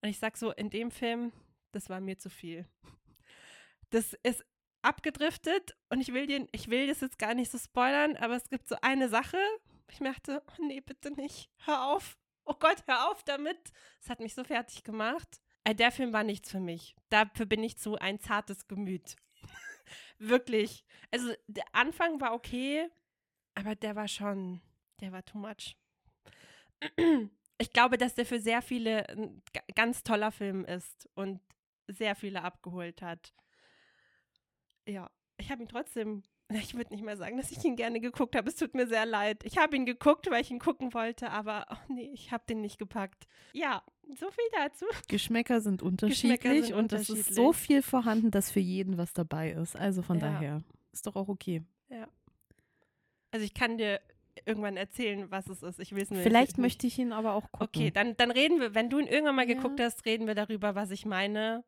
[0.01, 1.31] Und ich sag so, in dem Film,
[1.71, 2.65] das war mir zu viel.
[3.95, 4.43] Das ist
[4.81, 8.49] abgedriftet und ich will, den, ich will das jetzt gar nicht so spoilern, aber es
[8.49, 9.37] gibt so eine Sache.
[9.89, 11.49] Ich dachte, oh nee, bitte nicht.
[11.63, 12.17] Hör auf.
[12.43, 13.57] Oh Gott, hör auf damit.
[14.01, 15.39] Es hat mich so fertig gemacht.
[15.63, 16.93] Äh, der Film war nichts für mich.
[17.07, 19.15] Dafür bin ich zu ein zartes Gemüt.
[20.19, 20.83] Wirklich.
[21.09, 22.89] Also der Anfang war okay,
[23.53, 24.61] aber der war schon,
[24.99, 25.77] der war too much.
[27.57, 31.39] Ich glaube, dass der für sehr viele ein ga- ganz toller Film ist und
[31.87, 33.33] sehr viele abgeholt hat.
[34.87, 38.35] Ja, ich habe ihn trotzdem, ich würde nicht mal sagen, dass ich ihn gerne geguckt
[38.35, 38.47] habe.
[38.49, 39.43] Es tut mir sehr leid.
[39.43, 42.61] Ich habe ihn geguckt, weil ich ihn gucken wollte, aber oh nee, ich habe den
[42.61, 43.27] nicht gepackt.
[43.53, 44.85] Ja, so viel dazu.
[45.07, 49.13] Geschmäcker sind unterschiedlich Geschmäcker sind und es ist so viel vorhanden, dass für jeden was
[49.13, 49.75] dabei ist.
[49.75, 50.31] Also von Ja.
[50.31, 51.63] daher ist doch auch okay.
[53.31, 53.99] Also ich kann dir
[54.45, 55.79] irgendwann erzählen, was es ist.
[55.79, 56.57] Ich will es nur Vielleicht nicht.
[56.59, 57.67] möchte ich ihn aber auch gucken.
[57.67, 59.55] Okay, dann, dann reden wir, wenn du ihn irgendwann mal Ja.
[59.55, 61.63] geguckt hast, reden wir darüber, was ich meine.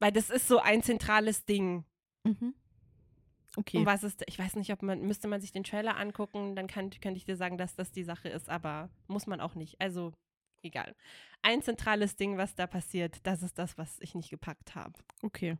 [0.00, 1.84] Weil das ist so ein zentrales Ding.
[2.28, 2.54] Mhm.
[3.56, 3.78] Okay.
[3.78, 6.66] Um was ist, ich weiß nicht, ob man, müsste man sich den Trailer angucken, dann
[6.66, 9.80] kann, könnte ich dir sagen, dass das die Sache ist, aber muss man auch nicht.
[9.80, 10.12] Also,
[10.62, 10.94] egal.
[11.42, 14.94] Ein zentrales Ding, was da passiert, das ist das, was ich nicht gepackt habe.
[15.22, 15.56] okay.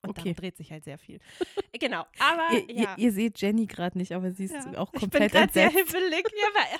[0.00, 0.20] Und Okay.
[0.22, 1.18] darum dreht sich halt sehr viel.
[1.78, 2.94] genau, aber Ihr, ja.
[2.96, 4.78] ihr, ihr seht Jenny gerade nicht, aber sie ist Ja.
[4.78, 6.24] auch ich bin komplett sehr hibbelig.
[6.36, 6.78] Ja, weil,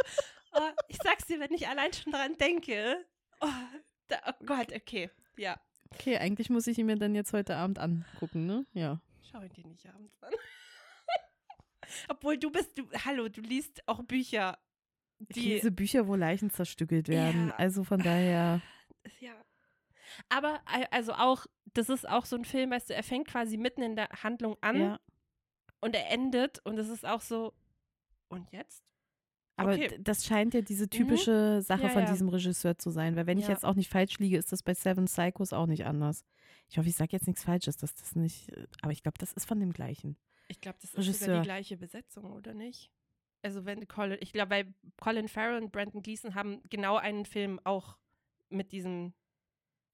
[0.62, 3.04] oh, ich sag's dir, wenn ich allein schon dran denke.
[3.40, 3.48] Oh,
[4.06, 5.10] da, oh Gott, okay.
[5.36, 5.60] Ja.
[5.94, 8.66] Okay, eigentlich muss ich ihn mir dann jetzt heute Abend angucken, ne?
[8.72, 9.00] Ja.
[9.30, 10.32] Schau ihn dir nicht abends an.
[12.08, 14.58] Obwohl du bist, du, hallo, du liest auch Bücher.
[15.20, 17.48] Ich Die, lese Bücher, wo Leichen zerstückelt werden.
[17.48, 17.54] Ja.
[17.56, 18.60] Also von daher,
[19.20, 19.32] ja.
[20.28, 23.56] Aber al- also auch, das ist auch so ein Film, weißt du, er fängt quasi
[23.56, 25.00] mitten in der Handlung an ja.
[25.80, 27.52] und er endet und es ist auch so,
[28.28, 28.84] und jetzt?
[29.58, 29.98] Aber Okay.
[30.00, 32.10] das scheint ja diese typische Sache Ja, von ja.
[32.10, 33.16] diesem Regisseur zu sein.
[33.16, 33.50] Weil wenn ich Ja.
[33.50, 36.24] jetzt auch nicht falsch liege, ist das bei Seven Psychos auch nicht anders.
[36.70, 38.50] Ich hoffe, ich sage jetzt nichts Falsches, dass das nicht.
[38.82, 40.16] Aber ich glaube, das ist von dem gleichen.
[40.48, 41.36] Ich glaube, das ist sogar Regisseur.
[41.40, 42.90] die gleiche Besetzung, oder nicht?
[43.42, 44.66] Also wenn Colin, ich glaube, bei
[45.00, 47.96] Colin Farrell und Brandon Gleason haben genau einen Film auch
[48.50, 49.12] mit diesem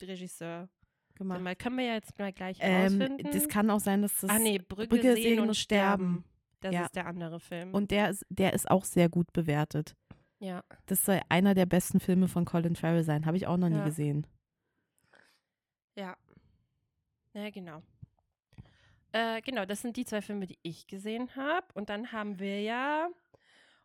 [0.03, 0.68] Regisseur
[1.16, 1.40] Gemacht.
[1.42, 3.31] Mal können wir ja jetzt mal gleich Ähm, rausfinden.
[3.33, 4.31] das kann auch sein, dass das.
[4.31, 6.24] ah nee, Brücke, Brücke sehen und sterben.
[6.64, 6.85] Das Ja.
[6.87, 7.74] ist der andere Film.
[7.74, 9.94] Und der ist, der ist auch sehr gut bewertet.
[10.38, 10.62] ja.
[10.87, 13.27] Das soll einer der besten Filme von Colin Farrell sein.
[13.27, 13.85] Habe ich auch noch nie Ja.
[13.85, 14.27] gesehen.
[15.96, 16.16] Ja.
[17.35, 17.83] Ja, genau.
[19.12, 21.66] Äh, genau, das sind die zwei Filme, die ich gesehen habe.
[21.74, 23.09] Und dann haben wir ja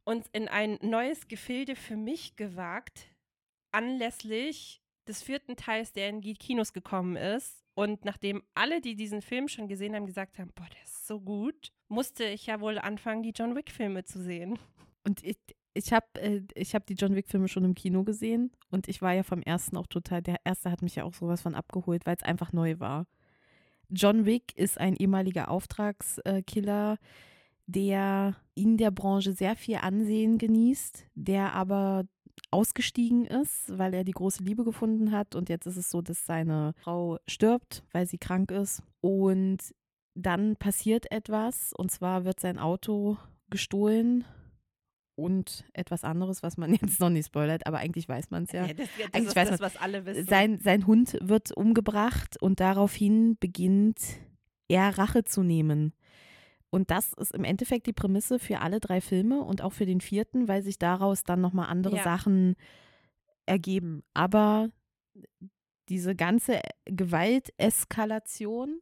[0.06, 3.08] uns in ein neues Gefilde für mich gewagt,
[3.72, 7.64] anlässlich des vierten Teils, der in die Kinos gekommen ist.
[7.74, 11.20] Und nachdem alle, die diesen Film schon gesehen haben, gesagt haben, boah, der ist so
[11.20, 14.58] gut, musste ich ja wohl anfangen, die John Wick-Filme zu sehen.
[15.04, 15.38] Und ich,
[15.74, 18.52] ich habe äh, hab die John Wick-Filme schon im Kino gesehen.
[18.70, 20.22] Und ich war ja vom ersten auch total.
[20.22, 23.06] Der erste hat mich ja auch sowas von abgeholt, weil es einfach neu war.
[23.90, 26.98] John Wick ist ein ehemaliger Auftragskiller,
[27.66, 32.04] der in der Branche sehr viel Ansehen genießt, der aber
[32.52, 35.36] ausgestiegen ist, weil er die große Liebe gefunden hat.
[35.36, 38.84] Und jetzt ist es so, dass seine Frau stirbt, weil sie krank ist.
[39.02, 39.60] Und
[40.22, 43.18] dann passiert etwas, und zwar wird sein Auto
[43.50, 44.26] gestohlen
[45.16, 48.68] und etwas anderes, was man jetzt noch nicht spoilert, aber eigentlich weiß man es ja.
[48.68, 50.26] das, das Eigentlich weiß das, was alle wissen.
[50.26, 54.00] Sein, sein Hund wird umgebracht und daraufhin beginnt
[54.68, 55.94] er Rache zu nehmen.
[56.72, 60.02] Und das ist im Endeffekt die Prämisse für alle drei Filme und auch für den
[60.02, 62.04] vierten, weil sich daraus dann nochmal andere Ja.
[62.04, 62.56] Sachen
[63.48, 64.04] ergeben.
[64.14, 64.70] Aber
[65.90, 68.80] diese ganze Gewalteskalation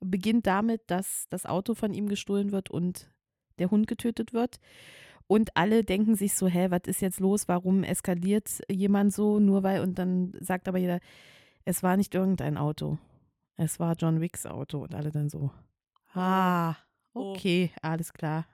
[0.00, 3.10] beginnt damit, dass das Auto von ihm gestohlen wird und
[3.58, 4.58] der Hund getötet wird.
[5.26, 7.48] Und alle denken sich so, hä, was ist jetzt los?
[7.48, 9.38] Warum eskaliert jemand so?
[9.40, 11.00] Nur weil, und dann sagt aber jeder,
[11.64, 12.98] es war nicht irgendein Auto.
[13.56, 14.82] Es war John Wicks Auto.
[14.84, 15.50] Und alle dann so,
[16.14, 16.74] ah,
[17.14, 17.32] Oh.
[17.32, 18.46] okay, alles klar.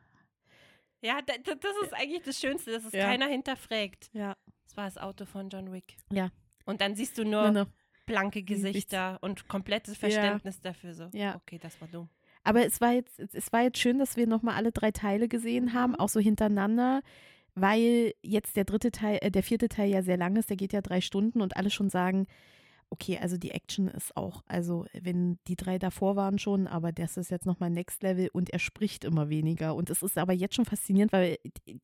[1.02, 3.04] Ja, da, da, das ist eigentlich das Schönste, dass es Ja.
[3.04, 4.08] keiner hinterfragt.
[4.14, 4.34] Ja.
[4.64, 5.96] Das war das Auto von John Wick.
[6.10, 6.30] Ja.
[6.64, 7.66] Und dann siehst du nur no.
[8.06, 10.94] Blanke Gesichter und komplettes Verständnis dafür.
[10.94, 11.36] So, Ja.
[11.36, 12.08] okay, das war dumm.
[12.42, 15.72] Aber es war jetzt, es war jetzt schön, dass wir nochmal alle drei Teile gesehen
[15.72, 16.00] haben, Mhm.
[16.00, 17.00] auch so hintereinander,
[17.54, 20.72] weil jetzt der dritte Teil, äh, der vierte Teil ja sehr lang ist, der geht
[20.72, 22.26] ja drei Stunden und alle schon sagen,
[22.94, 27.16] okay, also die Action ist auch, also wenn die drei davor waren schon, aber das
[27.16, 29.74] ist jetzt nochmal Next Level und er spricht immer weniger.
[29.74, 31.38] Und es ist aber jetzt schon faszinierend, weil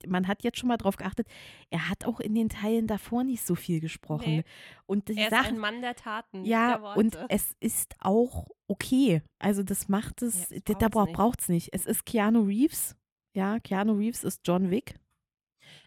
[0.06, 1.26] man hat jetzt schon mal drauf geachtet,
[1.70, 4.36] er hat auch in den Teilen davor nicht so viel gesprochen.
[4.36, 4.44] Nee.
[4.86, 6.44] Und die Er ist Sachen, ein Mann der Taten.
[6.44, 9.22] ja, der und es ist auch okay.
[9.38, 11.70] Also das macht es, Ja, da- braucht es nicht.
[11.72, 12.96] Es ist Keanu Reeves.
[13.34, 14.94] Ja, Keanu Reeves ist John Wick.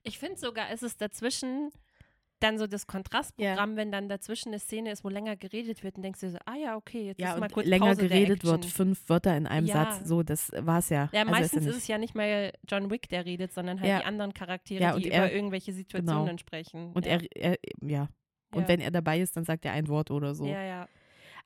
[0.03, 1.71] Ich finde sogar, es ist dazwischen
[2.43, 6.03] dann so das Kontrastprogramm, wenn dann dazwischen eine Szene ist, wo länger geredet wird und
[6.03, 8.43] denkst du so, ah ja, okay, jetzt Ja, ist mal kurz länger Pause der geredet
[8.43, 9.73] wird, fünf Wörter in einem Ja.
[9.95, 10.07] Satz.
[10.07, 11.09] So, das war es ja.
[11.13, 13.89] Ja, Also meistens ja ist es ja nicht mal John Wick, der redet, sondern halt
[13.89, 13.99] Ja.
[13.99, 16.37] die anderen Charaktere, Ja, die und über er- irgendwelche Situationen genau.
[16.37, 16.91] sprechen.
[16.93, 17.13] Und ja.
[17.13, 18.09] er, er, ja.
[18.53, 18.67] Und ja.
[18.67, 20.45] wenn er dabei ist, dann sagt er ein Wort oder so.
[20.45, 20.87] Ja, ja.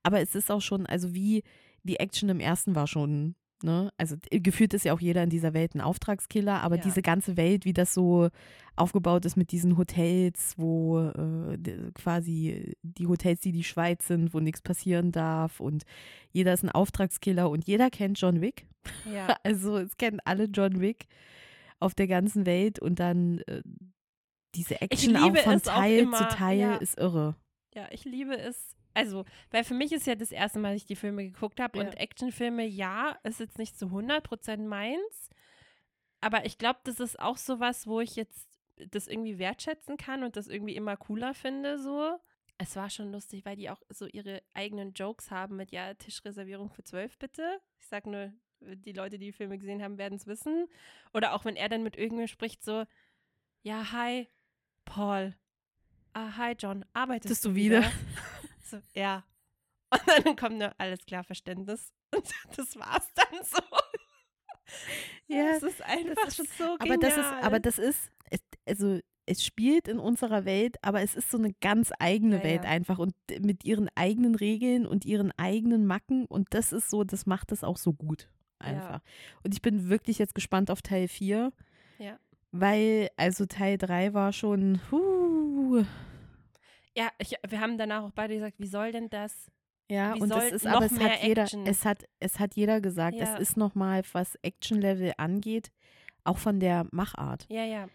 [0.03, 1.43] Aber es ist auch schon, also wie
[1.83, 3.91] die Action im ersten war schon, ne?
[3.97, 6.81] Also gefühlt ist ja auch jeder in dieser Welt ein Auftragskiller, aber Ja.
[6.83, 8.29] diese ganze Welt, wie das so
[8.75, 11.57] aufgebaut ist mit diesen Hotels, wo äh,
[11.93, 15.83] quasi die Hotels, die die Schweiz sind, wo nichts passieren darf und
[16.31, 18.67] jeder ist ein Auftragskiller und jeder kennt John Wick.
[19.13, 21.07] Ja, Also es kennen alle John Wick
[21.79, 23.61] auf der ganzen Welt und dann äh,
[24.55, 26.75] diese Action auch von es auch Teil immer, zu Teil ja.
[26.77, 27.35] ist irre.
[27.75, 28.75] ja, ich liebe es.
[28.97, 31.77] Also, weil für mich ist ja das erste Mal, dass ich die Filme geguckt habe
[31.77, 31.85] Ja.
[31.85, 35.29] und Actionfilme, ja, ist jetzt nicht zu 100% meins,
[36.19, 38.47] aber ich glaube, das ist auch sowas, wo ich jetzt
[38.91, 42.19] das irgendwie wertschätzen kann und das irgendwie immer cooler finde, so.
[42.59, 46.71] Es war schon lustig, weil die auch so ihre eigenen Jokes haben mit, ja, Tischreservierung
[46.71, 47.59] für zwölf bitte.
[47.79, 50.67] Ich sag nur, die Leute, die die Filme gesehen haben, werden es wissen.
[51.13, 52.85] Oder auch wenn er dann mit irgendwem spricht, so,
[53.61, 54.27] ja, hi,
[54.85, 55.35] Paul.
[56.13, 56.83] Ah, hi, John.
[56.93, 57.83] Arbeitest Bist du du wieder?
[58.69, 59.23] so, ja.
[59.91, 61.91] Und dann kommt nur alles klar Verständnis.
[62.15, 62.25] Und
[62.57, 63.61] das war's dann so.
[65.27, 67.41] Ja, es ist einfach ist schon- so Aber das ist, genial.
[67.43, 68.11] aber das ist,
[68.65, 72.63] also es spielt in unserer Welt, aber es ist so eine ganz eigene Ja, Welt
[72.63, 72.69] ja.
[72.69, 77.25] einfach und mit ihren eigenen Regeln und ihren eigenen Macken und das ist so, das
[77.25, 79.01] macht es auch so gut einfach.
[79.43, 81.51] Und ich bin wirklich jetzt gespannt auf Teil 4.
[81.99, 82.17] Ja.
[82.51, 85.83] Weil, also Teil 3 war schon, huh,
[86.97, 89.51] Ja, ich, wir haben danach auch beide gesagt, wie soll denn das?
[89.89, 91.65] ja, Wie und das ist, aber es hat jeder, Action?
[91.67, 93.35] es hat, es hat jeder gesagt, Ja.
[93.35, 95.71] es ist nochmal, was Action-Level angeht,
[96.23, 97.87] auch von der Machart, Ja, ja,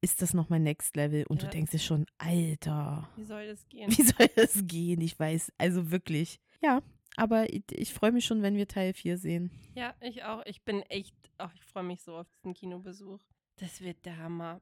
[0.00, 1.48] ist das nochmal Next Level und Ja.
[1.48, 3.90] du denkst dir schon, Alter, wie soll das gehen?
[3.90, 5.00] wie soll das gehen?
[5.02, 6.40] Ich weiß, also wirklich.
[6.62, 6.80] Ja,
[7.16, 9.50] aber ich, ich freue mich schon, wenn wir Teil 4 sehen.
[9.74, 10.42] Ja, ich auch.
[10.46, 13.20] Ich bin echt, ach, ich freue mich so auf diesen Kinobesuch.
[13.56, 14.60] Das wird der Hammer.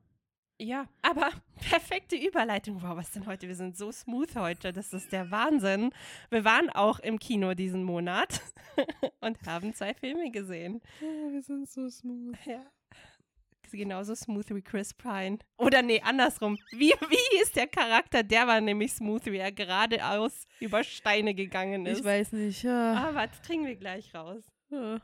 [0.60, 1.30] Ja, aber
[1.70, 2.82] perfekte Überleitung.
[2.82, 3.46] Wow, was denn heute?
[3.46, 4.72] Wir sind so smooth heute.
[4.72, 5.90] Das ist der Wahnsinn.
[6.30, 8.40] Wir waren auch im Kino diesen Monat
[9.20, 10.80] und haben zwei Filme gesehen.
[11.00, 12.36] wir sind so smooth.
[12.44, 12.64] Ja.
[13.70, 15.38] Genauso smooth wie Chris Pine.
[15.58, 16.58] Oder nee, andersrum.
[16.70, 18.22] Wie, wie ist der Charakter?
[18.22, 21.98] Der war nämlich smooth, wie er geradeaus über Steine gegangen ist.
[21.98, 22.62] Ich weiß nicht.
[22.62, 22.94] Ja.
[22.94, 24.42] Aber das kriegen wir gleich raus.
[24.70, 25.00] Ja,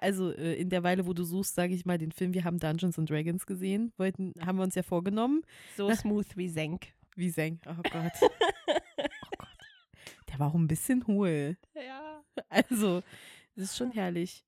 [0.00, 2.58] also äh, in der Weile, wo du suchst, sage ich mal den Film, wir haben
[2.58, 5.42] Dungeons and Dragons gesehen, wollten, haben wir uns ja vorgenommen.
[5.76, 6.88] So smooth wie Senk.
[7.14, 7.60] Wie Seng.
[7.66, 8.12] Oh Gott.
[8.22, 9.48] oh Gott.
[10.28, 11.56] Der war auch ein bisschen hohl.
[11.74, 12.22] Ja.
[12.48, 13.02] Also,
[13.54, 14.44] das ist schon herrlich.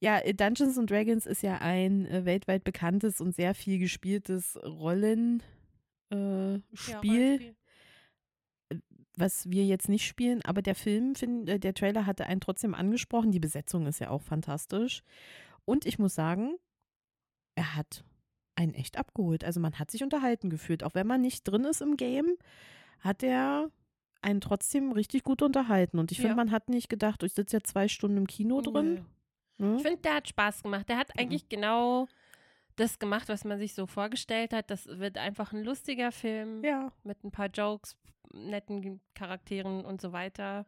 [0.00, 4.58] Ja, äh, Dungeons and Dragons ist ja ein äh, weltweit bekanntes und sehr viel gespieltes
[4.64, 5.42] Rollenspiel,
[6.10, 7.56] äh, Spiel,
[9.18, 12.74] was wir jetzt nicht spielen, aber der Film, find, äh, der Trailer hatte einen trotzdem
[12.74, 13.30] angesprochen.
[13.32, 15.02] Die Besetzung ist ja auch fantastisch.
[15.64, 16.56] Und ich muss sagen,
[17.54, 18.04] er hat
[18.54, 19.44] einen echt abgeholt.
[19.44, 20.82] Also man hat sich unterhalten gefühlt.
[20.84, 22.36] Auch wenn man nicht drin ist im Game,
[23.00, 23.70] hat er
[24.20, 25.98] einen trotzdem richtig gut unterhalten.
[25.98, 26.36] Und ich finde, Ja.
[26.36, 29.04] man hat nicht gedacht, ich sitze ja zwei Stunden im Kino drin.
[29.58, 29.76] Ne?
[29.76, 30.88] Ich finde, der hat Spaß gemacht.
[30.88, 32.08] Der hat eigentlich genau
[32.78, 34.70] das gemacht, was man sich so vorgestellt hat.
[34.70, 37.96] Das wird einfach ein lustiger Film Ja, mit ein paar Jokes,
[38.32, 40.66] netten Charakteren und so weiter.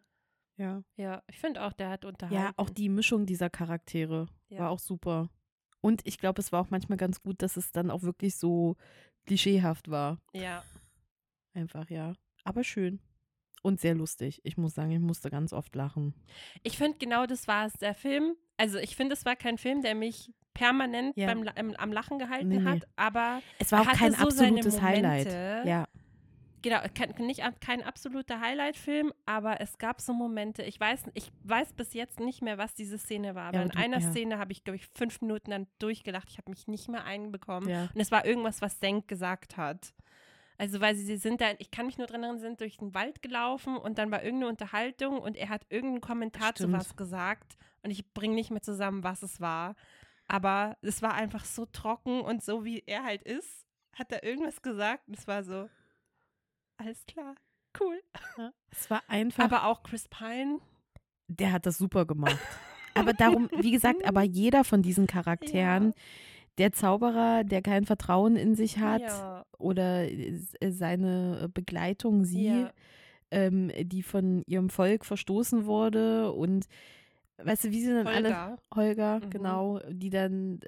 [0.56, 0.82] ja.
[0.96, 2.34] Ja, ich finde auch, der hat unterhalten.
[2.42, 4.60] Ja, auch die Mischung dieser Charaktere Ja.
[4.60, 5.30] war auch super.
[5.80, 8.76] Und ich glaube, es war auch manchmal ganz gut, dass es dann auch wirklich so
[9.26, 10.18] klischeehaft war.
[10.34, 10.62] Ja,
[11.54, 12.12] Einfach, ja.
[12.44, 13.00] Aber schön.
[13.62, 14.40] Und sehr lustig.
[14.44, 16.14] Ich muss sagen, ich musste ganz oft lachen.
[16.62, 17.72] ich finde genau das war es.
[17.74, 21.26] Der Film, also ich finde, es war kein Film, der mich permanent Ja.
[21.26, 22.64] beim, im, am Lachen gehalten Nee, nee.
[22.70, 25.26] hat, aber Es war auch kein so absolutes Highlight.
[25.66, 25.86] Ja,
[26.62, 31.72] Genau, kein, nicht kein absoluter Highlight-Film, aber es gab so Momente, ich weiß, ich weiß
[31.72, 34.10] bis jetzt nicht mehr, was diese Szene war, aber Ja, in du- einer ja.
[34.10, 36.28] Szene habe ich, glaube ich, fünf Minuten dann durchgelacht.
[36.28, 37.66] Ich habe mich nicht mehr einbekommen.
[37.66, 37.88] ja.
[37.94, 39.94] Und es war irgendwas, was Senk gesagt hat.
[40.58, 42.92] Also, weil sie, sie sind da, ich kann mich nur dran erinnern, sind durch den
[42.92, 46.74] Wald gelaufen und dann war irgendeine Unterhaltung und er hat irgendeinen Kommentar zu Stimmt.
[46.74, 49.76] was gesagt und ich bringe nicht mehr zusammen, was es war.
[50.30, 54.62] Aber es war einfach so trocken und so wie er halt ist, hat er irgendwas
[54.62, 55.68] gesagt und es war so,
[56.76, 57.34] alles klar.
[57.80, 58.00] cool.
[58.70, 59.42] Es war einfach.
[59.44, 60.60] Aber auch Chris Pine.
[61.26, 62.38] der hat das super gemacht.
[62.94, 65.92] Aber darum, wie gesagt, aber jeder von diesen Charakteren, Ja.
[66.58, 69.44] der Zauberer, der kein Vertrauen in sich hat, Ja.
[69.58, 70.38] oder äh,
[70.70, 72.72] seine Begleitung, sie, Ja.
[73.30, 76.66] ähm, die von ihrem Volk verstoßen wurde und
[77.44, 78.58] weißt du, wie sie dann alle Holger.
[78.74, 79.30] Holger, Mhm.
[79.30, 80.60] genau, die dann,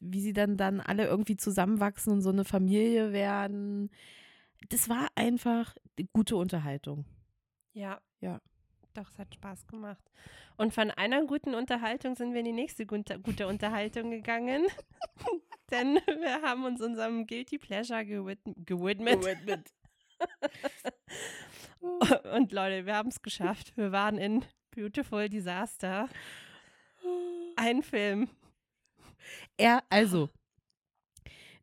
[0.00, 3.90] wie sie dann dann alle irgendwie zusammenwachsen und so eine Familie werden.
[4.68, 5.76] Das war einfach
[6.12, 7.04] gute Unterhaltung.
[7.72, 8.00] Ja.
[8.20, 8.40] Ja.
[8.94, 10.02] Doch, es hat Spaß gemacht.
[10.56, 14.64] Und von einer guten Unterhaltung sind wir in die nächste gute, gute Unterhaltung gegangen.
[15.70, 19.18] Denn wir haben uns unserem Guilty Pleasure gewid gewidmet.
[22.34, 23.76] Und Leute, wir haben es geschafft.
[23.76, 24.44] Wir waren in
[24.76, 26.08] Beautiful Disaster.
[27.56, 28.28] Ein Film.
[29.56, 30.28] Er, also,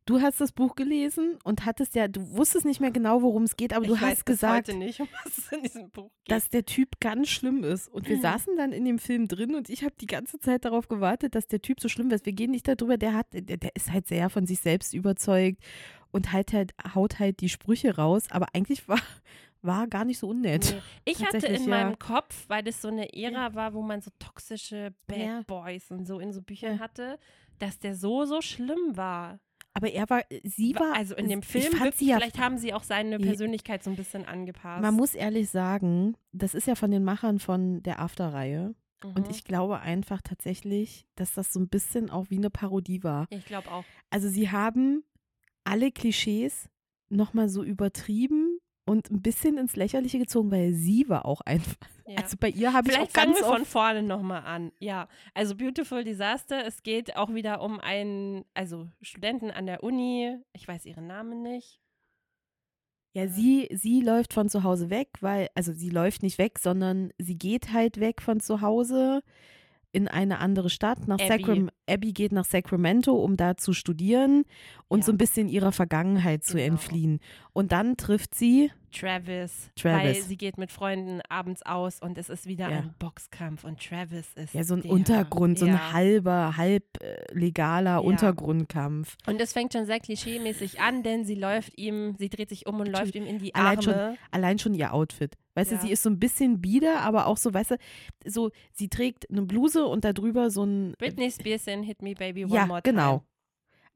[0.04, 3.56] du hast das Buch gelesen und hattest ja, du wusstest nicht mehr genau, worum es
[3.56, 6.32] geht, aber du ich weiß hast gesagt, nicht, um was es in diesem Buch geht.
[6.32, 7.88] dass der Typ ganz schlimm ist.
[7.88, 8.22] Und wir Mhm.
[8.22, 11.46] saßen dann in dem Film drin und ich habe die ganze Zeit darauf gewartet, dass
[11.46, 12.26] der Typ so schlimm ist.
[12.26, 15.62] Wir gehen nicht darüber, der hat, der, der ist halt sehr von sich selbst überzeugt
[16.10, 19.00] und halt halt, haut halt die Sprüche raus, aber eigentlich war,
[19.64, 20.74] war gar nicht so unnett.
[21.06, 21.12] Nee.
[21.12, 21.68] Ich hatte in ja.
[21.68, 25.42] meinem Kopf, weil das so eine Ära war, wo man so toxische Bad Ja.
[25.46, 26.78] Boys und so in so Büchern Ja.
[26.80, 27.18] hatte,
[27.58, 29.38] dass der so, so schlimm war.
[29.76, 33.12] Aber er war, sie war, also in dem Film, ja vielleicht haben sie auch seine
[33.18, 33.18] Ja.
[33.18, 34.82] Persönlichkeit so ein bisschen angepasst.
[34.82, 38.74] Man muss ehrlich sagen, das ist ja von den Machern von der After-Reihe.
[39.02, 39.30] Und Mhm.
[39.30, 43.26] ich glaube einfach tatsächlich, dass das so ein bisschen auch wie eine Parodie war.
[43.30, 43.84] ich glaube auch.
[44.10, 45.02] Also sie haben
[45.64, 46.68] alle Klischees
[47.08, 48.53] nochmal so übertrieben
[48.86, 51.76] und ein bisschen ins Lächerliche gezogen, weil sie war auch einfach.
[52.06, 52.16] Ja.
[52.22, 54.72] Also bei ihr habe ich auch Vielleicht fangen ganz wir von vorne nochmal an.
[54.78, 56.66] Ja, also Beautiful Disaster.
[56.66, 60.36] Es geht auch wieder um einen, also Studenten an der Uni.
[60.52, 61.80] Ich weiß ihren Namen nicht.
[63.14, 67.12] Ja, sie, sie läuft von zu Hause weg, weil, also sie läuft nicht weg, sondern
[67.16, 69.22] sie geht halt weg von zu Hause
[69.94, 71.06] in eine andere Stadt.
[71.06, 71.28] Nach Abby.
[71.28, 74.44] Sacram Abby geht nach Sacramento, um da zu studieren
[74.88, 75.04] und Ja.
[75.06, 76.66] so ein bisschen ihrer Vergangenheit zu Genau.
[76.72, 77.20] entfliehen.
[77.52, 80.02] Und dann trifft sie, Travis, Travis.
[80.02, 82.78] weil sie geht mit Freunden abends aus und es ist wieder Ja.
[82.78, 85.74] ein Boxkampf und Travis ist ja, so ein der, Untergrund, so ja.
[85.74, 89.16] ein halber, halb äh, legaler Untergrundkampf.
[89.26, 92.80] Und das fängt schon sehr klischeemäßig an, denn sie läuft ihm, sie dreht sich um
[92.80, 94.16] und läuft ihm in die Allein schon- Arme.
[94.30, 95.36] Allein schon ihr Outfit.
[95.56, 95.76] Weißt Ja.
[95.78, 97.76] du, sie ist so ein bisschen bieder, aber auch so, weißt du,
[98.26, 100.94] so, sie trägt eine Bluse und darüber so ein.
[100.98, 103.22] Britney Spears in Hit Me Baby One ja, More genau.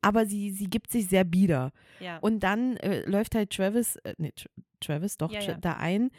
[0.01, 1.73] Aber sie, sie gibt sich sehr bieder.
[2.01, 2.19] Ja.
[2.19, 4.47] Und dann äh, läuft halt Travis, äh, nee, Tra-
[4.81, 5.55] Travis doch, Ja, ja.
[5.55, 6.11] da ein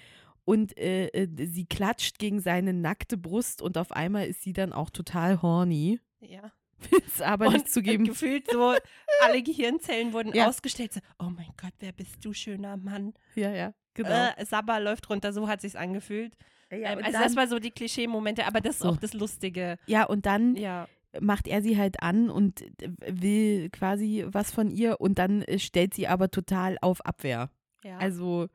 [0.45, 4.73] und äh, äh, sie klatscht gegen seine nackte Brust und auf einmal ist sie dann
[4.73, 5.99] auch total horny.
[6.19, 6.51] ja.
[6.91, 8.05] Will es aber und nicht zugeben.
[8.05, 8.73] gefühlt so,
[9.21, 10.47] alle Gehirnzellen wurden Ja.
[10.47, 10.93] ausgestellt.
[10.93, 13.13] So, oh mein Gott, wer bist du, schöner Mann?
[13.35, 14.09] Ja, ja, genau.
[14.37, 16.37] Äh, Sabba läuft runter, so hat sich's angefühlt.
[16.71, 18.89] ja, ähm, und also dann, das war so die Klischee-Momente, aber das ist So.
[18.91, 19.77] auch das Lustige.
[19.87, 20.87] ja, und dann Ja.
[21.19, 25.59] Macht er sie halt an und äh, will quasi was von ihr und dann äh,
[25.59, 27.49] stellt sie aber total auf Abwehr.
[27.83, 27.97] ja.
[27.97, 28.47] Also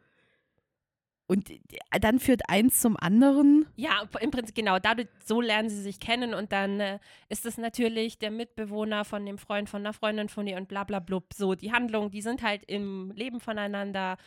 [1.26, 1.58] und äh,
[2.00, 3.66] dann führt eins zum anderen.
[3.76, 7.56] Ja, im Prinzip genau, dadurch, so lernen sie sich kennen und dann äh, ist es
[7.56, 11.32] natürlich der Mitbewohner von dem Freund von einer Freundin von ihr und bla bla blub.
[11.34, 14.18] So, die Handlungen, die sind halt im Leben voneinander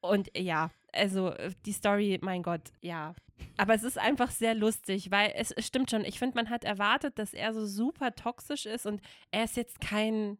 [0.00, 3.14] und äh, ja, also äh, die Story, mein Gott, ja.
[3.56, 6.64] Aber es ist einfach sehr lustig, weil es, es stimmt schon, ich finde, man hat
[6.64, 10.38] erwartet, dass er so super toxisch ist und er ist jetzt kein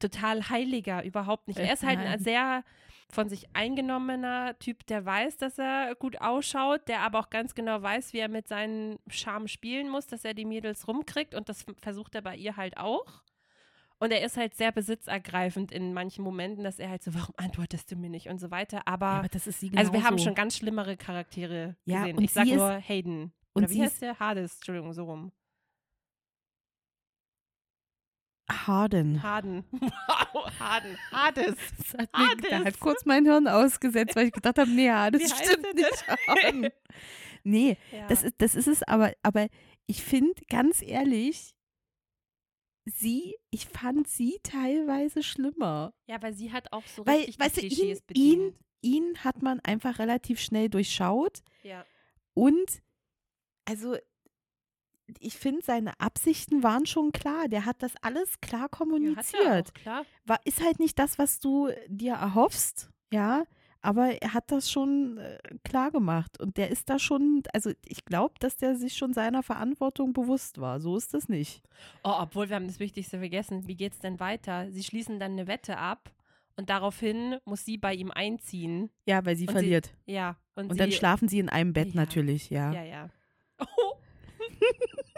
[0.00, 1.58] total heiliger, überhaupt nicht.
[1.58, 2.64] Äh, Er ist halt ein sehr
[3.12, 7.82] von sich eingenommener Typ, der weiß, dass er gut ausschaut, der aber auch ganz genau
[7.82, 11.64] weiß, wie er mit seinen Charme spielen muss, dass er die Mädels rumkriegt und das
[11.82, 13.22] versucht er bei ihr halt auch.
[14.02, 17.88] Und er ist halt sehr besitzergreifend in manchen Momenten, dass er halt so, warum antwortest
[17.92, 18.82] du mir nicht und so weiter.
[18.88, 22.16] Aber, Ja, aber das ist sie also wir haben schon ganz schlimmere Charaktere Ja, gesehen.
[22.18, 23.32] und Ich sag nur Hayden.
[23.52, 24.18] und Oder wie sie heißt der?
[24.18, 25.30] Hades, Entschuldigung, so rum.
[28.50, 29.22] Harden.
[29.22, 29.64] Harden.
[30.34, 30.98] Wow, Harden.
[31.12, 31.56] Hades.
[31.78, 32.66] Das hat, mir, da Hades.
[32.66, 36.08] hat kurz mein Hirn ausgesetzt, weil ich gedacht habe, nee, ja, das Wie stimmt nicht.
[36.28, 36.68] Harden.
[37.44, 38.08] nee, Ja.
[38.08, 39.46] das ist, das ist es, aber, aber
[39.86, 41.54] ich finde, ganz ehrlich,
[42.84, 45.92] sie, ich fand sie teilweise schlimmer.
[46.06, 48.58] ja, weil sie hat auch so Weil, richtig weißt die ihn, Klischees ihn, bedient.
[48.82, 51.84] ihn hat man einfach relativ schnell durchschaut Ja.
[52.34, 52.82] und
[53.64, 53.96] also
[55.20, 57.48] ich finde, seine Absichten waren schon klar.
[57.48, 59.68] Der hat das alles klar Ja, hat er kommuniziert.
[59.68, 60.06] auch, klar.
[60.24, 63.44] War, ist halt nicht das, was du dir erhoffst, ja,
[63.82, 66.40] aber er hat das schon äh, klar gemacht.
[66.40, 70.60] Und der ist da schon, also ich glaube, dass der sich schon seiner Verantwortung bewusst
[70.60, 70.80] war.
[70.80, 71.62] So ist das nicht.
[72.04, 73.66] Oh, obwohl wir haben das Wichtigste vergessen.
[73.66, 74.70] Wie geht's denn weiter?
[74.70, 76.12] Sie schließen dann eine Wette ab
[76.56, 78.90] Und daraufhin muss sie bei ihm einziehen.
[79.06, 79.94] Ja, weil sie Und sie- verliert.
[80.06, 80.36] Ja.
[80.54, 81.96] Und, und sie, dann schlafen sie in einem Bett Ja.
[81.96, 82.72] natürlich, ja.
[82.72, 83.08] Ja, ja.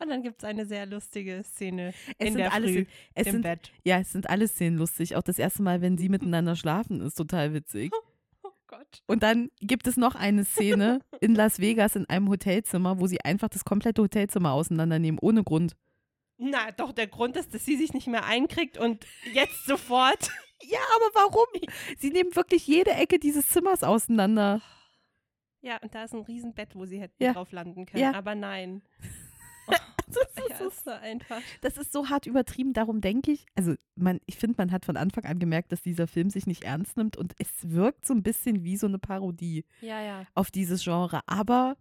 [0.00, 3.26] und dann gibt es eine sehr lustige Szene Es in sind der alles, Früh es
[3.26, 3.72] im sind, Bett.
[3.84, 5.16] ja, es sind alle Szenen lustig.
[5.16, 7.92] Auch das erste Mal, wenn sie miteinander schlafen, ist total witzig.
[8.42, 9.02] Oh Gott.
[9.06, 13.20] Und dann gibt es noch eine Szene in Las Vegas in einem Hotelzimmer, wo sie
[13.20, 15.74] einfach das komplette Hotelzimmer auseinandernehmen, ohne Grund.
[16.42, 20.30] Na, doch, der Grund ist, dass sie sich nicht mehr einkriegt und jetzt sofort.
[20.62, 21.46] Ja, aber warum?
[21.96, 24.60] Sie nehmen wirklich jede Ecke dieses Zimmers auseinander.
[25.62, 27.32] Ja, und da ist ein Riesenbett, wo sie hätten Ja.
[27.32, 28.02] drauf landen können.
[28.02, 28.12] Ja.
[28.12, 28.82] Aber nein.
[30.10, 31.40] Das ja, ist so einfach.
[31.60, 34.96] Das ist so hart übertrieben, darum denke ich, also man, ich finde, man hat von
[34.96, 38.24] Anfang an gemerkt, dass dieser Film sich nicht ernst nimmt und es wirkt so ein
[38.24, 40.24] bisschen wie so eine Parodie Ja, ja.
[40.34, 41.76] auf dieses Genre, aber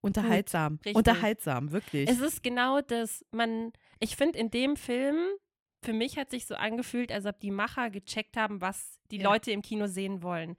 [0.00, 0.74] unterhaltsam.
[0.84, 0.94] richtig.
[0.96, 2.08] Unterhaltsam, wirklich.
[2.08, 5.16] Es ist genau das, man, ich finde in dem Film,
[5.84, 9.30] für mich hat sich so angefühlt, als ob die Macher gecheckt haben, was die Ja.
[9.30, 10.56] Leute im Kino sehen wollen.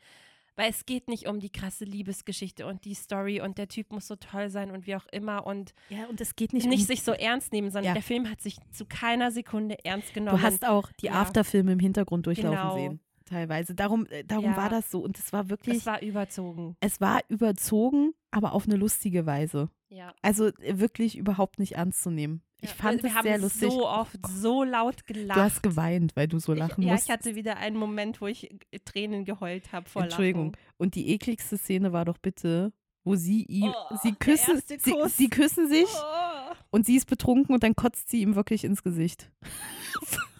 [0.55, 4.07] Weil es geht nicht um die krasse Liebesgeschichte und die Story und der Typ muss
[4.07, 6.85] so toll sein und wie auch immer und ja, und es geht nicht, nicht, um,
[6.85, 7.93] sich so ernst nehmen, sondern Ja.
[7.93, 10.37] der Film hat sich zu keiner Sekunde ernst genommen.
[10.37, 11.13] Du hast auch die Ja.
[11.13, 12.75] Afterfilme im Hintergrund durchlaufen Genau.
[12.75, 13.75] sehen, teilweise.
[13.75, 14.57] Darum, äh, darum Ja.
[14.57, 16.75] war das so und es war wirklich, es war überzogen.
[16.79, 19.69] es war überzogen, aber auf eine lustige Weise.
[19.89, 20.13] Ja.
[20.21, 22.41] Also äh, wirklich überhaupt nicht ernst zu nehmen.
[22.61, 23.69] Ich Ja, fand es haben sehr lustig.
[23.71, 25.37] so oft so laut gelacht.
[25.37, 27.05] du hast geweint, weil du so lachen ich, ja, musst.
[27.05, 30.53] ich hatte wieder einen Moment, wo ich äh, Tränen geheult habe vor Entschuldigung.
[30.53, 30.65] Lachen.
[30.77, 32.71] Und die ekligste Szene war doch bitte,
[33.03, 34.77] wo sie ihm, Oh, sie küssen, sie,
[35.09, 36.53] sie küssen sich Oh.
[36.71, 39.29] und sie ist betrunken und dann kotzt sie ihm wirklich ins Gesicht.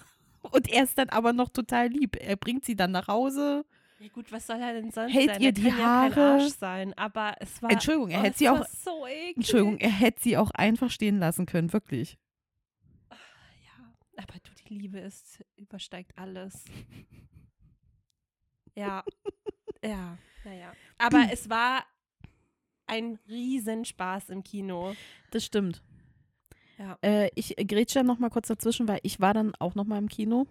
[0.53, 2.15] und er ist dann aber noch total lieb.
[2.15, 3.65] Er bringt sie dann nach Hause.
[3.99, 5.41] Ja, gut, was soll er denn sonst Hält sein?
[5.41, 6.21] ihr er die kann ja Haare?
[6.21, 9.05] Arsch sein, aber es war Entschuldigung, er oh, hätte sie auch so.
[9.35, 12.17] Entschuldigung, er hätte sie auch einfach stehen lassen können, wirklich.
[13.09, 16.63] Ja, aber du, die Liebe ist übersteigt alles.
[18.75, 19.03] Ja.
[19.83, 20.73] ja, naja.
[20.97, 21.85] Aber es war
[22.87, 24.95] ein Riesenspaß im Kino.
[25.29, 25.83] Das stimmt.
[26.83, 26.97] Ja.
[27.01, 29.97] Äh, ich grätsche dann noch mal kurz dazwischen, weil ich war dann auch noch mal
[29.97, 30.47] im Kino.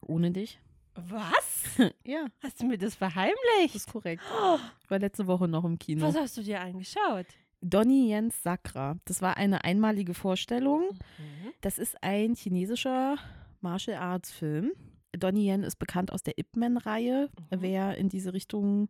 [0.00, 0.58] Ohne dich.
[0.94, 1.52] Was?
[2.04, 3.74] Ja, Hast du mir das das verheimlicht?
[3.74, 4.22] ist korrekt.
[4.40, 6.06] Oh, Ich war letzte Woche noch im Kino.
[6.06, 7.26] was hast du dir angeschaut?
[7.62, 8.96] Donnie Jens Sakra.
[9.06, 10.82] Das war eine einmalige Vorstellung.
[11.18, 11.52] Mhm.
[11.62, 13.16] Das ist ein chinesischer
[13.60, 14.72] Martial Arts Film.
[15.16, 17.56] Donnie Yen ist bekannt aus der Ip Man-Reihe, Mhm.
[17.62, 18.88] wer in diese Richtung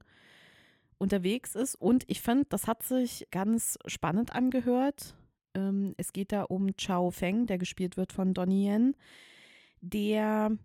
[0.98, 1.74] unterwegs ist.
[1.74, 5.14] Und ich finde, das hat sich ganz spannend angehört.
[5.54, 8.96] Ähm, es geht da um Chao Feng, der gespielt wird von Donnie Yen,
[9.80, 10.56] der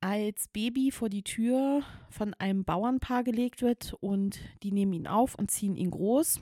[0.00, 5.34] als Baby vor die Tür von einem Bauernpaar gelegt wird und die nehmen ihn auf
[5.34, 6.40] und ziehen ihn groß.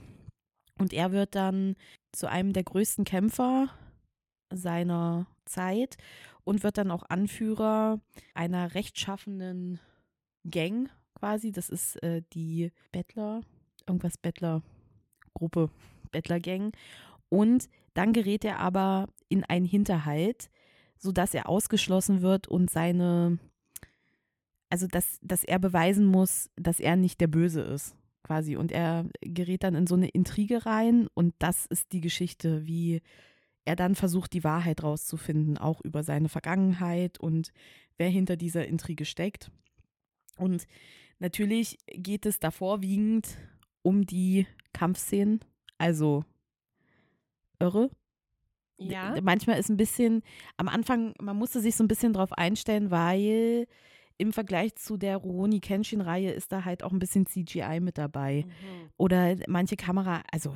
[0.77, 1.75] Und er wird dann
[2.11, 3.69] zu einem der größten Kämpfer
[4.51, 5.97] seiner Zeit
[6.43, 7.99] und wird dann auch Anführer
[8.33, 9.79] einer rechtschaffenen
[10.49, 11.51] Gang quasi.
[11.51, 13.41] Das ist äh, die Bettler,
[13.87, 15.69] irgendwas Bettlergruppe,
[16.11, 16.71] Bettlergang.
[17.35, 20.49] Und dann gerät er aber in einen Hinterhalt,
[20.97, 23.39] sodass er ausgeschlossen wird und seine,
[24.69, 28.55] also dass, dass er beweisen muss, dass er nicht der Böse ist, quasi.
[28.55, 33.01] Und er gerät dann in so eine Intrige rein und das ist die Geschichte, wie
[33.65, 37.51] er dann versucht, die Wahrheit rauszufinden, auch über seine Vergangenheit und
[37.97, 39.51] wer hinter dieser Intrige steckt.
[40.37, 40.67] Und
[41.19, 43.37] natürlich geht es da vorwiegend
[43.81, 45.41] um die Kampfszenen,
[45.77, 46.23] also
[47.59, 47.89] irre.
[48.77, 49.15] Ja.
[49.21, 50.21] Manchmal ist ein bisschen,
[50.57, 53.67] am Anfang, man musste sich so ein bisschen drauf einstellen, weil
[54.17, 58.45] im Vergleich zu der Rurouni Kenshin-Reihe ist da halt auch ein bisschen CGI mit dabei.
[58.45, 58.89] Mhm.
[58.97, 60.55] Oder manche Kamera, also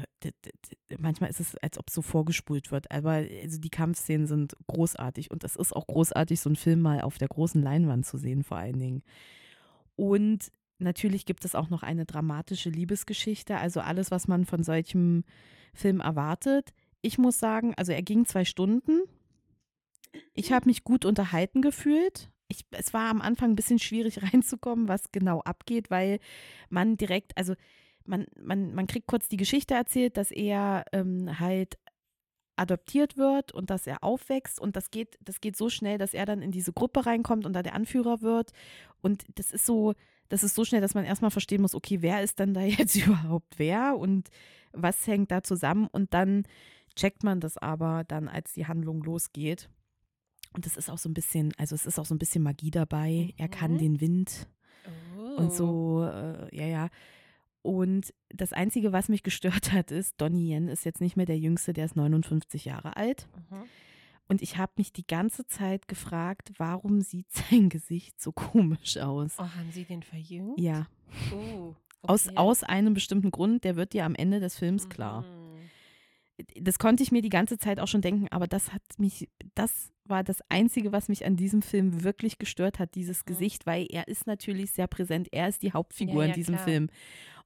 [0.97, 5.43] manchmal ist es, als ob so vorgespult wird, aber also die Kampfszenen sind großartig und
[5.43, 8.57] es ist auch großartig, so einen Film mal auf der großen Leinwand zu sehen, vor
[8.57, 9.03] allen Dingen.
[9.95, 15.25] Und natürlich gibt es auch noch eine dramatische Liebesgeschichte, also alles, was man von solchem
[15.73, 16.69] Film erwartet.
[17.01, 19.01] Ich muss sagen, also er ging zwei Stunden.
[20.33, 22.29] Ich habe mich gut unterhalten gefühlt.
[22.47, 26.19] Ich, es war am Anfang ein bisschen schwierig reinzukommen, was genau abgeht, weil
[26.69, 27.53] man direkt, also
[28.05, 31.77] man, man, man kriegt kurz die Geschichte erzählt, dass er ähm, halt
[32.59, 36.25] adoptiert wird und dass er aufwächst und das geht, das geht so schnell, dass er
[36.25, 38.51] dann in diese Gruppe reinkommt und da der Anführer wird
[39.01, 39.93] und das ist so,
[40.27, 42.95] das ist so schnell, dass man erstmal verstehen muss, okay, wer ist denn da jetzt
[42.95, 44.29] überhaupt wer und
[44.73, 46.43] was hängt da zusammen und dann
[46.99, 49.69] checkt man das aber dann, als die Handlung losgeht.
[50.53, 52.71] Und es ist auch so ein bisschen, also es ist auch so ein bisschen Magie
[52.71, 53.33] dabei.
[53.37, 53.77] Er kann Mhm.
[53.77, 54.47] den Wind
[55.17, 55.35] Oh.
[55.41, 56.89] und so, äh, ja, ja.
[57.61, 61.37] Und das Einzige, was mich gestört hat, ist, Donnie Yen ist jetzt nicht mehr der
[61.37, 63.27] Jüngste, der ist 59 Jahre alt.
[63.51, 63.63] Mhm.
[64.27, 69.35] Und ich habe mich die ganze Zeit gefragt, warum sieht sein Gesicht so komisch aus?
[69.39, 70.59] Oh, haben Sie den verjüngt?
[70.59, 70.87] Ja,
[71.33, 72.37] Oh, aus, okay.
[72.37, 75.21] aus einem bestimmten Grund, der wird dir am Ende des Films klar.
[75.21, 75.38] Mhm.
[76.59, 79.91] Das konnte ich mir die ganze Zeit auch schon denken, aber das hat mich, das
[80.05, 83.25] war das Einzige, was mich an diesem Film wirklich gestört hat, dieses Mhm.
[83.25, 86.55] Gesicht, weil er ist natürlich sehr präsent, er ist die Hauptfigur Ja, in ja, diesem
[86.55, 86.65] klar.
[86.67, 86.89] Film.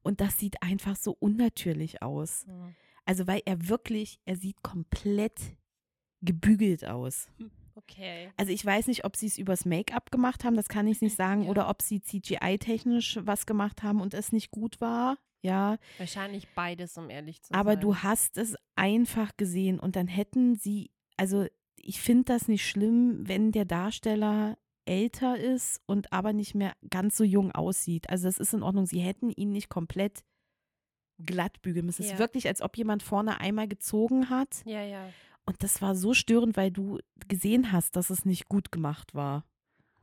[0.01, 2.45] Und das sieht einfach so unnatürlich aus.
[2.47, 2.75] Mhm.
[3.05, 5.39] Also weil er wirklich, er sieht komplett
[6.21, 7.27] gebügelt aus.
[7.75, 8.31] Okay.
[8.37, 11.15] Also ich weiß nicht, ob sie es übers Make-up gemacht haben, das kann ich nicht
[11.17, 11.49] sagen, Ja.
[11.49, 15.17] oder ob sie CGI-technisch was gemacht haben und es nicht gut war.
[15.43, 17.59] Ja, Wahrscheinlich beides, um ehrlich zu sein.
[17.59, 22.65] aber du hast es einfach gesehen und dann hätten sie, also ich finde das nicht
[22.67, 28.09] schlimm, wenn der Darsteller älter ist und aber nicht mehr ganz so jung aussieht.
[28.09, 28.85] Also das ist in Ordnung.
[28.85, 30.23] Sie hätten ihn nicht komplett
[31.23, 32.01] glatt bügeln müssen.
[32.03, 32.13] Es Ja.
[32.15, 34.61] ist wirklich, als ob jemand vorne einmal gezogen hat.
[34.65, 35.09] Ja, ja.
[35.45, 39.45] Und das war so störend, weil du gesehen hast, dass es nicht gut gemacht war.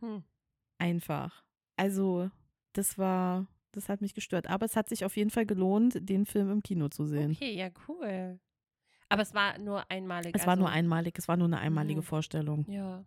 [0.01, 0.23] Hm.
[0.79, 1.45] Einfach.
[1.77, 2.31] Also,
[2.75, 4.49] das war, das hat mich gestört.
[4.49, 7.33] Aber es hat sich auf jeden Fall gelohnt, den Film im Kino zu sehen.
[7.33, 8.39] Okay, ja, cool.
[9.09, 10.35] Aber es war nur einmalig.
[10.35, 12.05] Es war also, nur einmalig, es war nur eine einmalige Mhm.
[12.05, 12.65] Vorstellung.
[12.69, 13.05] Ja.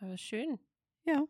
[0.00, 0.58] Aber schön.
[1.04, 1.24] Ja,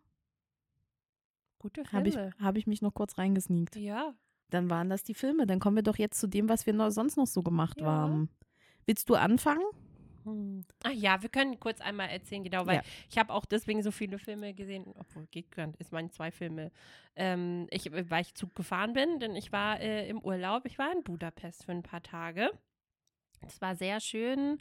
[1.58, 1.92] Gute Filme.
[1.98, 3.76] habe ich, hab ich mich noch kurz reingesneakt.
[3.76, 4.14] Ja.
[4.48, 5.46] Dann waren das die Filme.
[5.46, 7.86] Dann kommen wir doch jetzt zu dem, was wir noch, sonst noch so gemacht Ja.
[7.86, 8.30] haben.
[8.86, 9.62] Willst du anfangen?
[10.24, 10.64] Hm.
[10.84, 12.82] Ach ja, wir können kurz einmal erzählen, genau, weil Ja.
[13.08, 16.30] ich habe auch deswegen so viele Filme gesehen, obwohl geht gar nicht, es waren zwei
[16.30, 16.70] Filme,
[17.16, 20.92] ähm, ich, weil ich Zug gefahren bin, denn ich war äh, im Urlaub, ich war
[20.92, 22.50] in Budapest für ein paar Tage.
[23.46, 24.58] Es war sehr schön.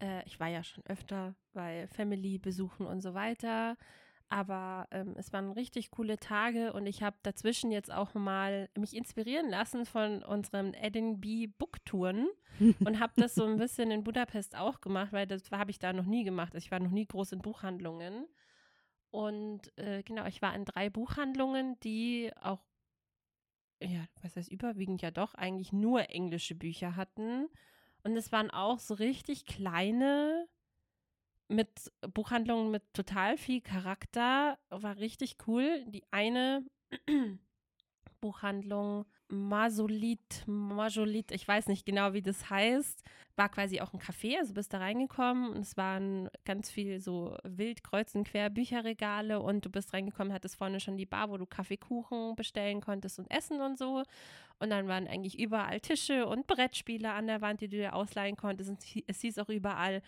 [0.00, 3.76] Äh, ich war ja schon öfter bei Family besuchen und so weiter.
[4.30, 8.94] Aber ähm, es waren richtig coole Tage und ich habe dazwischen jetzt auch mal mich
[8.94, 12.28] inspirieren lassen von unseren Edinburgh Booktouren
[12.84, 15.94] und habe das so ein bisschen in Budapest auch gemacht, weil das habe ich da
[15.94, 16.54] noch nie gemacht.
[16.54, 18.26] Ich war noch nie groß in Buchhandlungen.
[19.10, 22.60] Und äh, genau, ich war in drei Buchhandlungen, die auch,
[23.82, 27.48] ja, was heißt überwiegend ja doch, eigentlich nur englische Bücher hatten.
[28.02, 30.46] Und es waren auch so richtig kleine
[31.48, 34.58] mit Buchhandlungen mit total viel Charakter.
[34.70, 35.84] War richtig cool.
[35.86, 36.64] Die eine
[38.20, 43.04] Buchhandlung Masolit, Majolit, ich weiß nicht genau, wie das heißt,
[43.36, 47.36] war quasi auch ein Café, also bist da reingekommen und es waren ganz viel so
[47.44, 51.36] wild kreuz und quer Bücherregale und du bist reingekommen, hattest vorne schon die Bar, wo
[51.36, 54.02] du Kaffeekuchen bestellen konntest und essen und so
[54.60, 58.36] und dann waren eigentlich überall Tische und Brettspiele an der Wand, die du dir ausleihen
[58.36, 60.00] konntest und es hieß auch überall,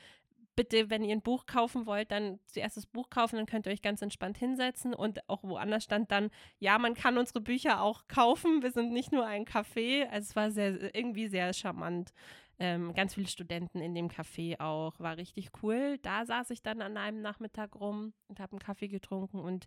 [0.60, 3.72] bitte, wenn ihr ein Buch kaufen wollt, dann zuerst das Buch kaufen, dann könnt ihr
[3.72, 8.08] euch ganz entspannt hinsetzen und auch woanders stand dann, ja, man kann unsere Bücher auch
[8.08, 12.12] kaufen, wir sind nicht nur ein Café, also es war sehr, irgendwie sehr charmant.
[12.58, 15.96] Ähm, ganz viele Studenten in dem Café auch, war richtig cool.
[16.02, 19.66] Da saß ich dann an einem Nachmittag rum und habe einen Kaffee getrunken und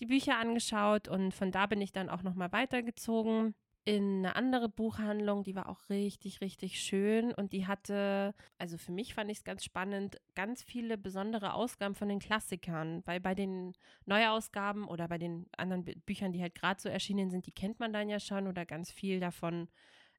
[0.00, 3.54] die Bücher angeschaut und von da bin ich dann auch nochmal weitergezogen
[3.86, 8.90] in eine andere Buchhandlung, die war auch richtig, richtig schön und die hatte, also für
[8.90, 13.34] mich fand ich es ganz spannend, ganz viele besondere Ausgaben von den Klassikern, weil bei
[13.36, 13.74] den
[14.04, 17.78] Neuausgaben oder bei den anderen Bü- Büchern, die halt gerade so erschienen sind, die kennt
[17.80, 19.68] man dann ja schon oder ganz viel davon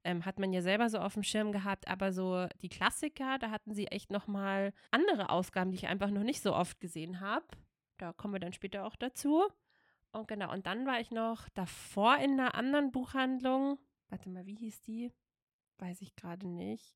[0.04, 3.50] ähm, hat man ja selber so auf dem Schirm gehabt, aber so die Klassiker, da
[3.50, 7.46] hatten sie echt nochmal andere Ausgaben, die ich einfach noch nicht so oft gesehen habe.
[7.98, 9.44] Da kommen wir dann später auch dazu.
[10.12, 13.78] Und genau, und dann war ich noch davor in einer anderen Buchhandlung.
[14.08, 15.12] Warte mal, wie hieß die?
[15.78, 16.94] Weiß ich gerade nicht.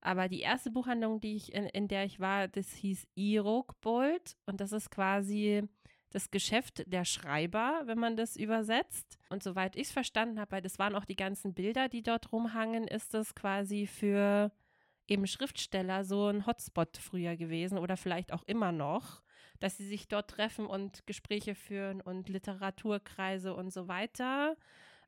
[0.00, 4.60] Aber die erste Buchhandlung, die ich in, in der ich war, das hieß Irokbold und
[4.60, 5.68] das ist quasi
[6.10, 9.18] das Geschäft der Schreiber, wenn man das übersetzt.
[9.28, 12.32] Und soweit ich es verstanden habe, weil das waren auch die ganzen Bilder, die dort
[12.32, 14.52] rumhangen, ist das quasi für
[15.06, 19.22] eben Schriftsteller so ein Hotspot früher gewesen oder vielleicht auch immer noch,
[19.60, 24.56] dass sie sich dort treffen und Gespräche führen und Literaturkreise und so weiter.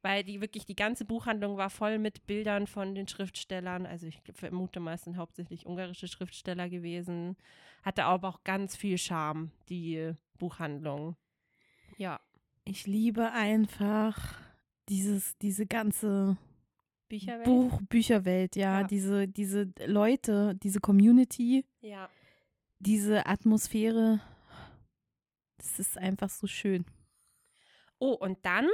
[0.03, 3.85] Weil die wirklich, die ganze Buchhandlung war voll mit Bildern von den Schriftstellern.
[3.85, 7.37] Also ich vermute mal, es sind hauptsächlich ungarische Schriftsteller gewesen.
[7.83, 11.17] Hatte aber auch ganz viel Charme, die Buchhandlung.
[11.99, 12.19] Ja.
[12.65, 14.39] Ich liebe einfach
[14.89, 16.39] dieses, diese ganze
[17.11, 17.45] Bücherwelt?
[17.45, 18.87] Buch, Bücherwelt, ja, Ja.
[18.87, 22.09] diese, diese Leute, diese Community, Ja.
[22.79, 24.21] diese Atmosphäre.
[25.61, 26.87] Das ist einfach so schön.
[27.99, 28.67] Oh, und dann,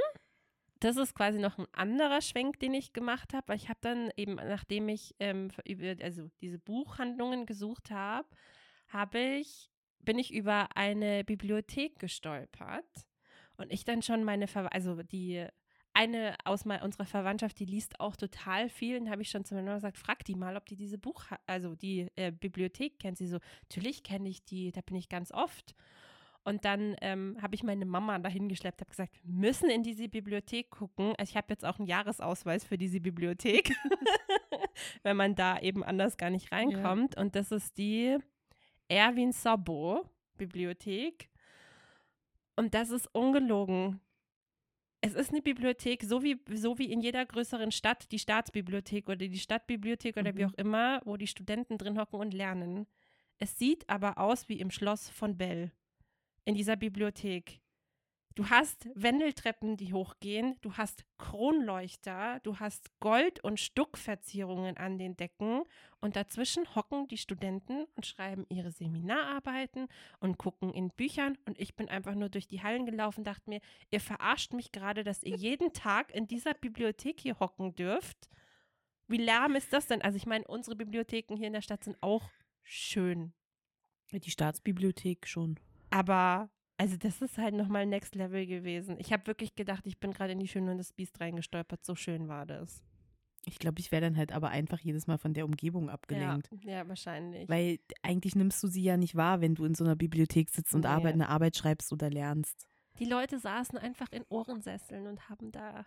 [0.79, 4.09] das ist quasi noch ein anderer Schwenk, den ich gemacht habe, weil ich habe dann
[4.15, 8.27] eben, nachdem ich ähm, über, also diese Buchhandlungen gesucht habe,
[8.87, 9.69] habe ich,
[9.99, 13.05] bin ich über eine Bibliothek gestolpert
[13.57, 15.45] und ich dann schon meine, Ver also die
[15.93, 18.97] eine aus mal unserer Verwandtschaft, die liest auch total viel.
[18.97, 21.25] Und habe ich schon zu meiner Mama gesagt, frag die mal, ob die diese Buch,
[21.47, 23.17] also die äh, Bibliothek kennt.
[23.17, 25.75] Sie so, natürlich kenne ich die, da bin ich ganz oft.
[26.47, 30.07] Und dann ähm, habe ich meine Mama dahin geschleppt, habe gesagt, wir müssen in diese
[30.07, 31.13] Bibliothek gucken.
[31.17, 33.75] Also ich habe jetzt auch einen Jahresausweis für diese Bibliothek,
[35.03, 37.15] wenn man da eben anders gar nicht reinkommt.
[37.15, 37.21] Ja.
[37.21, 38.17] Und das ist die
[38.87, 41.29] Erwin Sabo Bibliothek.
[42.55, 43.99] Und das ist ungelogen.
[45.01, 49.17] Es ist eine Bibliothek, so wie, so wie in jeder größeren Stadt die Staatsbibliothek oder
[49.17, 50.37] die Stadtbibliothek oder mhm.
[50.37, 52.87] wie auch immer, wo die Studenten drin hocken und lernen.
[53.37, 55.73] Es sieht aber aus wie im Schloss von Bell
[56.47, 57.59] in dieser Bibliothek.
[58.35, 65.17] Du hast Wendeltreppen, die hochgehen, du hast Kronleuchter, du hast Gold- und Stuckverzierungen an den
[65.17, 65.63] Decken
[65.99, 69.87] und dazwischen hocken die Studenten und schreiben ihre Seminararbeiten
[70.19, 73.59] und gucken in Büchern und ich bin einfach nur durch die Hallen gelaufen, dachte mir,
[73.89, 78.29] ihr verarscht mich gerade, dass ihr jeden Tag in dieser Bibliothek hier hocken dürft.
[79.07, 80.01] Wie lärm ist das denn?
[80.01, 82.29] Also ich meine, unsere Bibliotheken hier in der Stadt sind auch
[82.63, 83.33] schön.
[84.13, 85.59] Die Staatsbibliothek schon.
[85.89, 88.97] Aber also das ist halt nochmal Next Level gewesen.
[88.99, 91.83] Ich habe wirklich gedacht, ich bin gerade in die Schöne und das Biest reingestolpert.
[91.83, 92.83] So schön war das.
[93.45, 96.49] Ich glaube, ich wäre dann halt aber einfach jedes Mal von der Umgebung abgelenkt.
[96.63, 97.47] Ja, ja, wahrscheinlich.
[97.49, 100.75] Weil eigentlich nimmst du sie ja nicht wahr, wenn du in so einer Bibliothek sitzt
[100.75, 100.87] und nee.
[100.87, 102.67] Arbeit, eine Arbeit schreibst oder lernst.
[102.99, 105.85] Die Leute saßen einfach in Ohrensesseln und haben da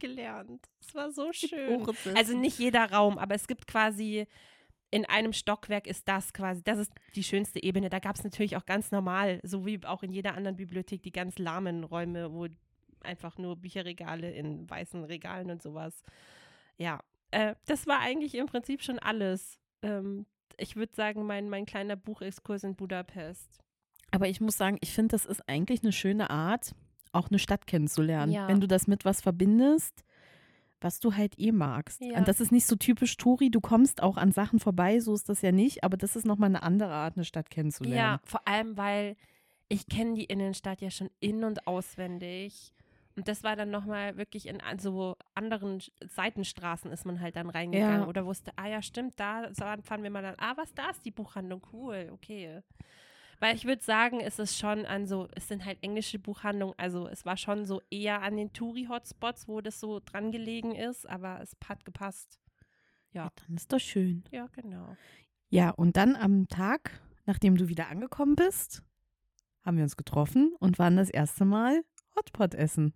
[0.00, 0.68] gelernt.
[0.80, 1.86] Es war so schön.
[2.16, 4.26] Also nicht jeder Raum, aber es gibt quasi
[4.90, 7.90] in einem Stockwerk ist das quasi, das ist die schönste Ebene.
[7.90, 11.12] Da gab es natürlich auch ganz normal, so wie auch in jeder anderen Bibliothek, die
[11.12, 12.46] ganz lahmen Räume, wo
[13.02, 16.02] einfach nur Bücherregale in weißen Regalen und sowas.
[16.76, 19.58] Ja, äh, das war eigentlich im Prinzip schon alles.
[19.82, 20.26] Ähm,
[20.56, 23.60] ich würde sagen, mein, mein kleiner Buchexkurs in Budapest.
[24.10, 26.74] Aber ich muss sagen, ich finde, das ist eigentlich eine schöne Art,
[27.12, 28.32] auch eine Stadt kennenzulernen.
[28.32, 28.48] Ja.
[28.48, 30.04] Wenn du das mit was verbindest,
[30.80, 32.00] was du halt eh magst.
[32.00, 32.18] Ja.
[32.18, 35.28] Und das ist nicht so typisch Touri, du kommst auch an Sachen vorbei, so ist
[35.28, 37.96] das ja nicht, aber das ist nochmal eine andere Art, eine Stadt kennenzulernen.
[37.96, 39.16] Ja, vor allem, weil
[39.68, 42.72] ich kenne die Innenstadt ja schon in- und auswendig.
[43.16, 48.02] Und das war dann nochmal wirklich in so anderen Seitenstraßen ist man halt dann reingegangen
[48.02, 48.06] ja.
[48.06, 49.50] oder wusste, ah ja, stimmt, da
[49.82, 52.62] fahren wir mal dann, ah, was, da ist die Buchhandlung, cool, okay.
[53.40, 57.08] Weil ich würde sagen, es ist schon an so, es sind halt englische Buchhandlungen, also
[57.08, 61.40] es war schon so eher an den Touri-Hotspots, wo das so dran gelegen ist, aber
[61.40, 62.38] es hat gepasst.
[63.12, 63.24] Ja.
[63.24, 63.32] ja.
[63.46, 64.24] Dann ist das schön.
[64.30, 64.94] Ja, genau.
[65.48, 68.82] Ja, und dann am Tag, nachdem du wieder angekommen bist,
[69.62, 71.82] haben wir uns getroffen und waren das erste Mal
[72.16, 72.92] Hotpot essen.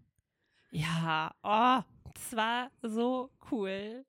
[0.71, 1.83] Ja, oh,
[2.13, 4.05] das war so cool.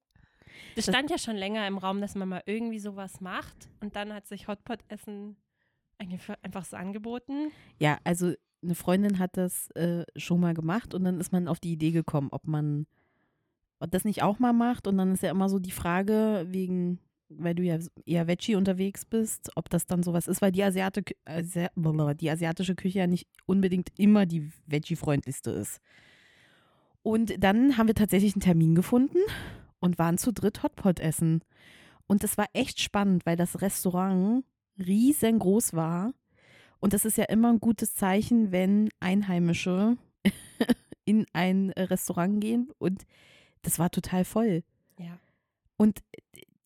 [0.75, 3.69] Das stand ja schon länger im Raum, dass man mal irgendwie sowas macht.
[3.81, 5.37] Und dann hat sich Hotpot-Essen
[5.97, 7.51] einfach so angeboten?
[7.79, 8.33] Ja, also
[8.63, 11.91] eine Freundin hat das äh, schon mal gemacht und dann ist man auf die Idee
[11.91, 12.87] gekommen, ob man
[13.79, 14.87] ob das nicht auch mal macht.
[14.87, 19.05] Und dann ist ja immer so die Frage, wegen, weil du ja eher Veggie unterwegs
[19.05, 21.67] bist, ob das dann sowas ist, weil die, Asiate, Asi
[22.19, 25.81] die asiatische Küche ja nicht unbedingt immer die Veggie-freundlichste ist.
[27.03, 29.19] Und dann haben wir tatsächlich einen Termin gefunden
[29.79, 31.41] und waren zu dritt Hotpot essen.
[32.07, 34.43] Und das war echt spannend, weil das Restaurant
[34.79, 36.13] riesengroß war.
[36.79, 39.97] Und das ist ja immer ein gutes Zeichen, wenn Einheimische
[41.05, 42.71] in ein Restaurant gehen.
[42.77, 43.05] Und
[43.61, 44.63] das war total voll.
[44.99, 45.17] Ja.
[45.77, 46.03] Und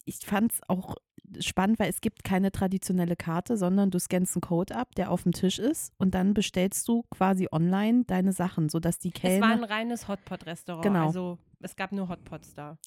[0.05, 0.95] ich fand es auch
[1.39, 5.23] spannend, weil es gibt keine traditionelle Karte, sondern du scannst einen Code ab, der auf
[5.23, 9.35] dem Tisch ist und dann bestellst du quasi online deine Sachen, sodass die Kellner…
[9.35, 11.07] Es war ein reines Hotpot-Restaurant, genau.
[11.07, 12.77] also es gab nur Hotpots da.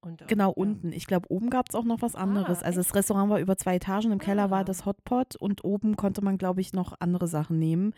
[0.00, 0.54] Und, genau, ja.
[0.54, 0.92] unten.
[0.92, 2.62] Ich glaube, oben gab es auch noch was anderes.
[2.62, 4.24] Ah, also das Restaurant war über zwei Etagen, im ah.
[4.24, 4.64] Keller war ah.
[4.64, 7.92] das Hotpot und oben konnte man, glaube ich, noch andere Sachen nehmen.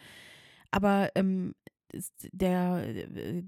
[0.70, 1.55] Aber ähm,
[2.32, 2.84] der,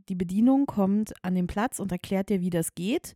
[0.09, 3.15] die Bedienung kommt an den Platz und erklärt dir, wie das geht,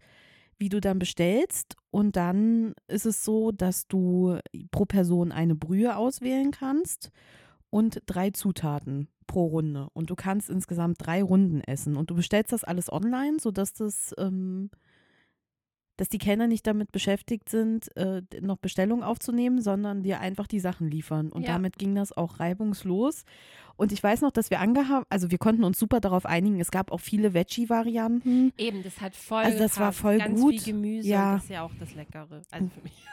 [0.59, 1.76] wie du dann bestellst.
[1.91, 4.39] Und dann ist es so, dass du
[4.70, 7.11] pro Person eine Brühe auswählen kannst
[7.70, 9.89] und drei Zutaten pro Runde.
[9.93, 11.97] Und du kannst insgesamt drei Runden essen.
[11.97, 14.70] Und du bestellst das alles online, sodass das ähm,
[15.99, 20.61] dass die Kellner nicht damit beschäftigt sind, äh, noch Bestellungen aufzunehmen, sondern dir einfach die
[20.61, 21.31] Sachen liefern.
[21.31, 21.49] Und ja.
[21.49, 23.25] damit ging das auch reibungslos.
[23.77, 26.61] Und ich weiß noch, dass wir angehabt, also wir konnten uns super darauf einigen.
[26.61, 28.53] Es gab auch viele Veggie-Varianten.
[28.57, 29.43] Eben, das hat voll.
[29.43, 30.55] Also das war voll Ganz gut.
[30.61, 31.35] Viel Gemüse, ja.
[31.35, 32.43] das ist ja auch das Leckere.
[32.51, 32.93] Also für mich.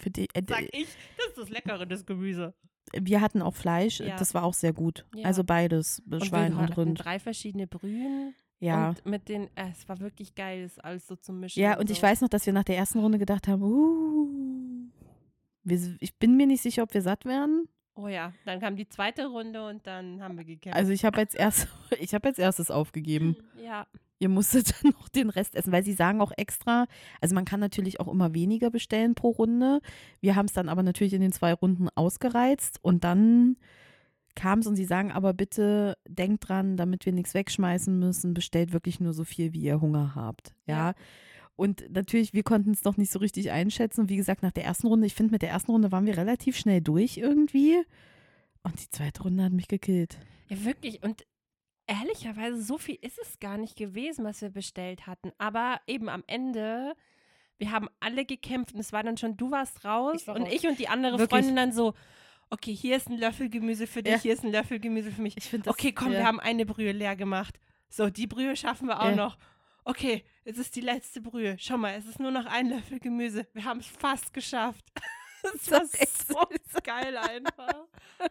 [0.00, 2.54] Für die, äh, Sag ich, das ist das Leckere, das Gemüse.
[2.92, 4.16] Wir hatten auch Fleisch, ja.
[4.16, 5.04] das war auch sehr gut.
[5.12, 5.24] Ja.
[5.24, 7.04] Also beides, und Schwein und Rind.
[7.04, 8.32] Drei verschiedene Brühen.
[8.60, 8.88] Ja.
[8.88, 11.60] Und mit den, äh, es war wirklich geil, das alles so zu mischen.
[11.60, 11.92] Ja, und, und so.
[11.92, 14.28] ich weiß noch, dass wir nach der ersten Runde gedacht haben, uh,
[15.62, 17.68] wir, ich bin mir nicht sicher, ob wir satt werden.
[17.94, 20.78] Oh ja, dann kam die zweite Runde und dann haben wir gekämpft.
[20.78, 21.68] Also ich habe als, erst,
[22.00, 23.36] ich hab als erstes aufgegeben.
[23.62, 23.86] ja,
[24.20, 26.86] Ihr musstet dann noch den Rest essen, weil sie sagen auch extra,
[27.20, 29.80] also man kann natürlich auch immer weniger bestellen pro Runde.
[30.20, 33.56] Wir haben es dann aber natürlich in den zwei Runden ausgereizt und dann
[34.38, 38.72] kam es und sie sagen aber bitte denkt dran, damit wir nichts wegschmeißen müssen, bestellt
[38.72, 40.54] wirklich nur so viel, wie ihr Hunger habt.
[40.66, 40.90] Ja.
[40.90, 40.94] Ja.
[41.56, 44.02] Und natürlich, wir konnten es noch nicht so richtig einschätzen.
[44.02, 46.16] Und wie gesagt, nach der ersten Runde, ich finde, mit der ersten Runde waren wir
[46.16, 47.82] relativ schnell durch irgendwie.
[48.62, 50.18] Und die zweite Runde hat mich gekillt.
[50.48, 51.02] ja, wirklich.
[51.02, 51.26] Und
[51.88, 55.32] ehrlicherweise, so viel ist es gar nicht gewesen, was wir bestellt hatten.
[55.38, 56.94] Aber eben am Ende,
[57.58, 60.42] wir haben alle gekämpft und es war dann schon, du warst raus Ich war und
[60.42, 60.52] raus.
[60.54, 61.30] ich und die andere Wirklich.
[61.30, 61.94] Freundin dann so,
[62.50, 64.18] okay, hier ist ein Löffel Gemüse für dich, Ja.
[64.20, 65.36] hier ist ein Löffel Gemüse für mich.
[65.36, 65.68] Ich finde.
[65.70, 66.18] Okay, komm, ja.
[66.20, 67.58] wir haben eine Brühe leer gemacht.
[67.88, 69.14] So, die Brühe schaffen wir auch Ja.
[69.16, 69.38] noch.
[69.84, 71.56] Okay, es ist die letzte Brühe.
[71.58, 73.46] Schau mal, es ist nur noch ein Löffel Gemüse.
[73.54, 74.84] Wir haben es fast geschafft.
[75.40, 76.34] Das war echt so
[76.82, 77.86] geil einfach.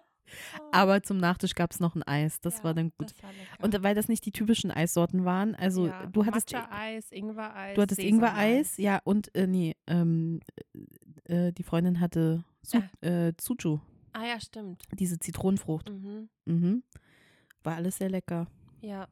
[0.74, 2.41] Aber zum Nachtisch gab es noch ein Eis.
[2.41, 3.13] Das Ja, war dann gut.
[3.24, 3.30] War.
[3.63, 7.76] Und weil das nicht die typischen Eissorten waren, also ja, du hattest Matcha-Eis, Ingwer-Eis.
[7.76, 8.01] du hattest.
[8.01, 10.41] Ingwer-Eis, ja, und äh, nee, ähm,
[11.24, 13.80] äh, die Freundin hatte Su äh, Tsuchu,
[14.20, 14.82] Ah ja, stimmt.
[14.97, 15.89] diese Zitronenfrucht.
[15.91, 16.30] Mhm.
[16.45, 16.84] Mhm.
[17.63, 18.47] War alles sehr lecker.
[18.82, 19.07] Ja,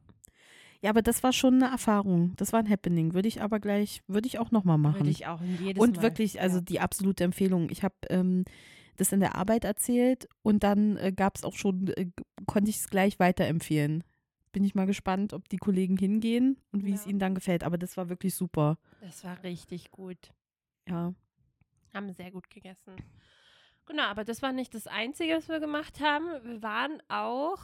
[0.82, 2.34] Ja, aber das war schon eine Erfahrung.
[2.36, 3.14] Das war ein Happening.
[3.14, 4.96] Würde ich aber gleich, würde ich auch nochmal machen.
[5.00, 6.02] würde ich auch in jedes und Mal.
[6.02, 6.62] wirklich, also ja.
[6.62, 7.70] die absolute Empfehlung.
[7.70, 8.44] Ich habe ähm,
[8.96, 12.08] das in der Arbeit erzählt und dann äh, gab es auch schon, äh,
[12.46, 14.02] konnte ich es gleich weiterempfehlen.
[14.52, 17.10] Bin ich mal gespannt, ob die Kollegen hingehen und wie es Ja.
[17.10, 17.62] ihnen dann gefällt.
[17.62, 18.78] Aber das war wirklich super.
[19.02, 20.32] Das war richtig gut.
[20.88, 21.14] Ja.
[21.94, 22.94] Haben sehr gut gegessen.
[23.86, 26.26] Genau, aber das war nicht das Einzige, was wir gemacht haben.
[26.44, 27.58] Wir waren auch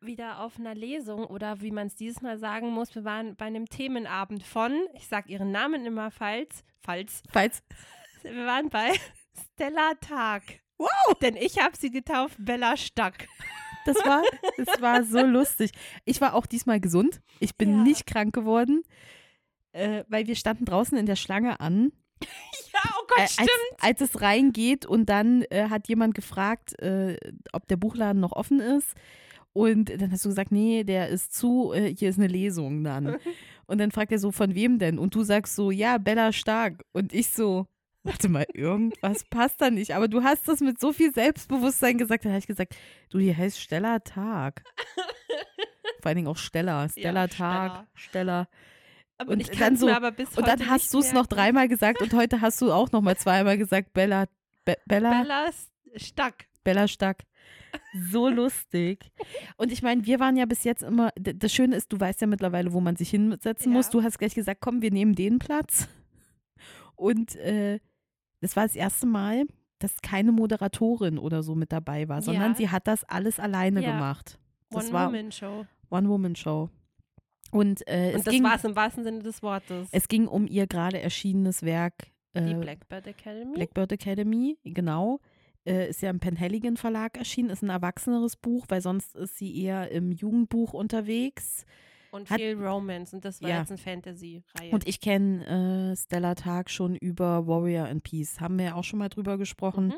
[0.00, 3.44] wieder auf einer Lesung oder wie man es dieses Mal sagen muss, wir waren bei
[3.46, 7.20] einem Themenabend von, ich sage ihren Namen immer falsch, falsch.
[7.30, 7.62] Falls,
[8.22, 8.92] Wir waren bei
[9.54, 10.42] Stella Tag.
[10.78, 10.88] Wow!
[11.20, 13.28] Denn ich habe sie getauft Bella Stack.
[13.84, 14.22] das war,
[14.56, 15.70] das war so lustig.
[16.06, 17.20] Ich war auch diesmal gesund.
[17.38, 17.82] Ich bin Ja.
[17.82, 18.82] nicht krank geworden,
[19.72, 21.92] äh, weil wir standen draußen in der Schlange an.
[22.72, 23.50] Ja, oh Gott, Äh, als,
[23.80, 27.16] als es reingeht und dann äh, hat jemand gefragt, äh,
[27.52, 28.94] ob der Buchladen noch offen ist.
[29.52, 33.16] Und dann hast du gesagt, nee, der ist zu, äh, hier ist eine Lesung dann.
[33.66, 34.98] Und dann fragt er so, von wem denn?
[34.98, 36.84] Und du sagst so, ja, Bella Stark.
[36.92, 37.66] Und ich so,
[38.02, 39.94] warte mal, irgendwas passt da nicht.
[39.94, 42.24] Aber du hast das mit so viel Selbstbewusstsein gesagt.
[42.24, 42.74] Dann habe ich gesagt,
[43.10, 44.62] du, die heißt Stella Tag.
[46.00, 46.88] Vor allen Dingen auch Stella.
[46.88, 48.48] Stella Tag, Stella.
[49.20, 51.26] Aber und ich dann kann so- mir aber bis Und dann hast du es noch
[51.26, 54.24] dreimal gesagt und heute hast du auch noch mal zweimal gesagt, Bella,
[54.64, 55.50] Be Bella, Bella
[55.96, 56.46] Stack.
[56.64, 57.24] Bella Stack.
[58.10, 59.10] So lustig.
[59.56, 62.26] Und ich meine, wir waren ja bis jetzt immer, das Schöne ist, du weißt ja
[62.26, 63.76] mittlerweile, wo man sich hinsetzen Ja.
[63.76, 63.90] muss.
[63.90, 65.88] Du hast gleich gesagt, komm, wir nehmen den Platz.
[66.96, 67.78] Und äh,
[68.40, 69.44] das war das erste Mal,
[69.78, 72.56] dass keine Moderatorin oder so mit dabei war, sondern Ja.
[72.56, 73.92] sie hat das alles alleine Ja.
[73.92, 74.38] gemacht.
[74.70, 75.66] Das One war Woman Show.
[75.90, 76.70] One-Woman-Show.
[77.50, 79.88] Und, äh, Und es, das ging, war es im wahrsten Sinne des Wortes.
[79.92, 81.94] es ging um ihr gerade erschienenes Werk.
[82.36, 83.54] die äh, Blackbird Academy.
[83.54, 85.20] Blackbird Academy, genau.
[85.66, 89.62] Äh, ist ja im Penhaligon Verlag erschienen, ist ein erwachseneres Buch, weil sonst ist sie
[89.62, 91.64] eher im Jugendbuch unterwegs.
[92.12, 93.14] und hat- viel Romance.
[93.14, 93.58] Und das war Ja.
[93.60, 94.70] jetzt eine Fantasy-Reihe.
[94.72, 98.40] Und ich kenne äh, Stella Tag schon über Warrior and Peace.
[98.40, 99.88] Haben wir ja auch schon mal drüber gesprochen.
[99.88, 99.94] Mhm.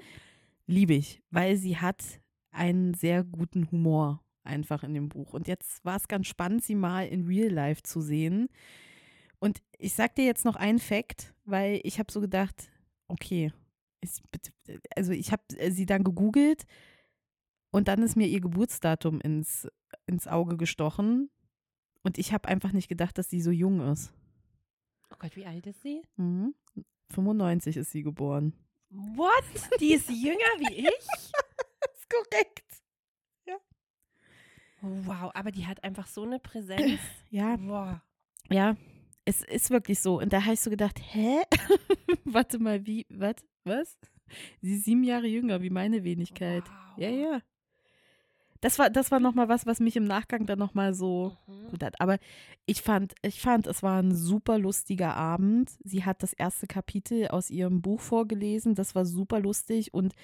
[0.67, 2.03] Liebe ich, weil sie hat
[2.51, 5.33] einen sehr guten Humor einfach in dem Buch.
[5.33, 8.49] Und jetzt war es ganz spannend, sie mal in Real Life zu sehen.
[9.39, 12.71] Und ich sag dir jetzt noch einen Fact, weil ich habe so gedacht,
[13.09, 13.53] okay,
[14.01, 14.23] ich,
[14.97, 16.65] also ich habe sie dann gegoogelt
[17.71, 19.69] und dann ist mir ihr Geburtsdatum ins,
[20.07, 21.31] ins Auge gestochen.
[22.03, 24.13] Und ich habe einfach nicht gedacht, dass sie so jung ist.
[25.13, 26.03] oh Gott, wie alt ist sie?
[26.17, 26.55] Mhm.
[27.11, 28.55] 95 ist sie geboren.
[28.91, 29.45] What?
[29.81, 30.87] Die ist jünger wie ich?
[31.81, 32.72] Das ist korrekt.
[34.83, 37.01] Wow, aber die hat einfach so eine Präsenz.
[37.31, 37.97] Ja, Wow.
[38.51, 38.77] ja,
[39.25, 40.21] es ist wirklich so.
[40.21, 41.39] Und da habe ich so gedacht, hä?
[42.25, 43.37] Warte mal, wie, was?
[43.65, 43.97] Was?
[44.61, 46.65] Sie ist sieben Jahre jünger wie meine Wenigkeit.
[46.69, 46.99] Wow.
[46.99, 47.41] Ja, ja.
[48.61, 51.67] Das war, das war nochmal was, was mich im Nachgang dann nochmal so Mhm.
[51.71, 52.01] gut hat.
[52.01, 52.19] Aber
[52.67, 55.71] ich fand, ich fand, es war ein super lustiger Abend.
[55.83, 58.75] Sie hat das erste Kapitel aus ihrem Buch vorgelesen.
[58.75, 59.93] Das war super lustig.
[59.95, 60.15] Und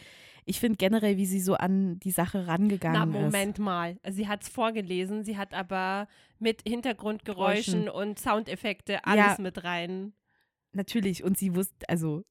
[0.48, 3.20] ich finde generell, wie sie so an die Sache Na, rangegangen ist.
[3.32, 3.98] Moment mal.
[4.02, 9.42] Also Sie hat es vorgelesen, sie hat aber mit Hintergrundgeräuschen und Soundeffekte alles Ja.
[9.42, 10.12] mit rein.
[10.72, 12.22] Natürlich, und sie wusste, also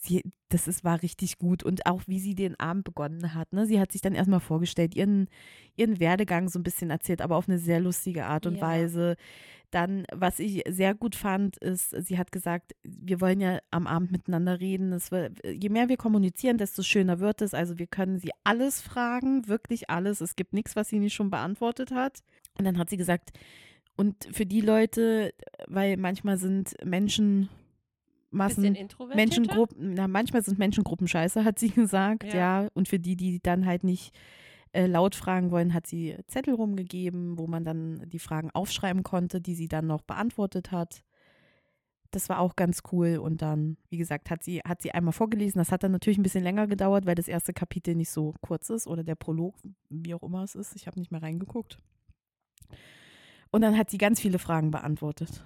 [0.00, 1.62] sie, das ist, war richtig gut.
[1.62, 3.52] Und auch wie sie den Abend begonnen hat.
[3.52, 3.66] Ne?
[3.66, 5.28] Sie hat sich dann erstmal vorgestellt, ihren,
[5.76, 8.62] ihren Werdegang so ein bisschen erzählt, aber auf eine sehr lustige Art und Ja.
[8.62, 9.16] Weise.
[9.70, 14.10] Dann, was ich sehr gut fand, ist, sie hat gesagt, wir wollen ja am Abend
[14.10, 14.92] miteinander reden.
[15.10, 17.54] Wird, je mehr wir kommunizieren, desto schöner wird es.
[17.54, 20.20] Also wir können sie alles fragen, wirklich alles.
[20.20, 22.20] Es gibt nichts, was sie nicht schon beantwortet hat.
[22.58, 23.30] Und dann hat sie gesagt,
[23.96, 25.34] und für die Leute,
[25.66, 27.48] weil manchmal sind Menschen
[28.30, 28.76] Massen,
[29.14, 32.62] Menschengruppen, na, manchmal sind Menschengruppen scheiße, hat sie gesagt, ja.
[32.62, 32.68] ja.
[32.74, 34.14] Und für die, die dann halt nicht
[34.72, 39.40] äh, laut fragen wollen, hat sie Zettel rumgegeben, wo man dann die Fragen aufschreiben konnte,
[39.40, 41.02] die sie dann noch beantwortet hat.
[42.12, 43.18] Das war auch ganz cool.
[43.18, 45.58] Und dann, wie gesagt, hat sie, hat sie einmal vorgelesen.
[45.58, 48.70] Das hat dann natürlich ein bisschen länger gedauert, weil das erste Kapitel nicht so kurz
[48.70, 49.56] ist oder der Prolog,
[49.88, 50.74] wie auch immer es ist.
[50.74, 51.78] Ich habe nicht mehr reingeguckt.
[53.52, 55.42] Und dann hat sie ganz viele Fragen beantwortet.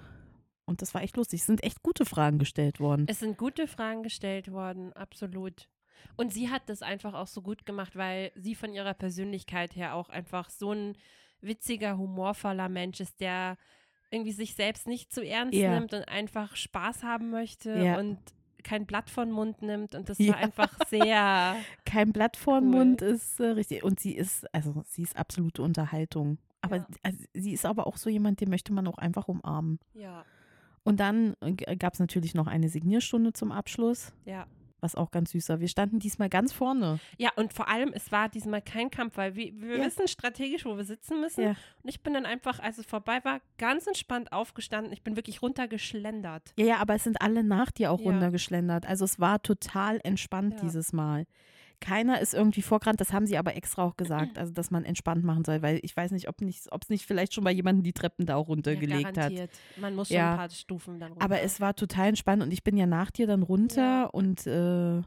[0.67, 1.41] Und das war echt lustig.
[1.41, 3.07] Es sind echt gute Fragen gestellt worden.
[3.09, 5.69] Es sind gute Fragen gestellt worden, absolut.
[6.17, 9.95] Und sie hat das einfach auch so gut gemacht, weil sie von ihrer Persönlichkeit her
[9.95, 10.97] auch einfach so ein
[11.41, 13.57] witziger, humorvoller Mensch ist, der
[14.11, 15.75] irgendwie sich selbst nicht zu ernst ja.
[15.75, 17.99] nimmt und einfach Spaß haben möchte ja.
[17.99, 18.19] und
[18.63, 19.95] kein Blatt vor den Mund nimmt.
[19.95, 20.33] Und das ja.
[20.33, 21.57] war einfach sehr.
[21.85, 22.79] kein Blatt vor den cool.
[22.79, 23.85] Mund ist äh, richtig.
[23.85, 26.39] Und sie ist, also sie ist absolute Unterhaltung.
[26.63, 29.79] Aber also, sie ist aber auch so jemand, den möchte man auch einfach umarmen.
[29.93, 30.25] Ja.
[30.83, 34.13] Und dann äh, gab es natürlich noch eine Signierstunde zum Abschluss.
[34.25, 34.47] Ja.
[34.85, 35.61] Was auch ganz süß war.
[35.61, 37.01] Wir standen diesmal ganz vorne.
[37.17, 39.87] Ja, und vor allem, es war diesmal kein Kampf, weil wir, wir ja.
[39.87, 41.43] wissen strategisch, wo wir sitzen müssen.
[41.43, 41.51] Ja.
[41.83, 44.93] Und ich bin dann einfach, als es vorbei war, ganz entspannt aufgestanden.
[44.93, 46.53] Ich bin wirklich runtergeschlendert.
[46.59, 48.85] Ja, ja, aber es sind alle nach dir auch runtergeschlendert.
[48.85, 51.25] Also es war total entspannt dieses Mal
[51.85, 53.01] keiner ist irgendwie vorgerannt.
[53.01, 55.97] Das haben sie aber extra auch gesagt, also dass man entspannt machen soll, weil ich
[55.97, 59.25] weiß nicht, ob es nicht vielleicht schon mal jemanden die Treppen da auch runtergelegt ja,
[59.25, 59.33] hat.
[59.77, 60.33] Man muss schon ja.
[60.33, 61.25] ein paar Stufen dann runter.
[61.25, 64.05] Aber es war total entspannt und ich bin ja nach dir dann runter ja.
[64.07, 65.03] und äh,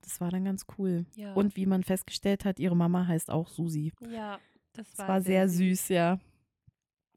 [0.00, 1.06] das war dann ganz cool.
[1.34, 3.92] Und wie man festgestellt hat, ihre Mama heißt auch Susi.
[4.10, 4.38] Ja,
[4.72, 6.18] das war, das war sehr, sehr süß, ja.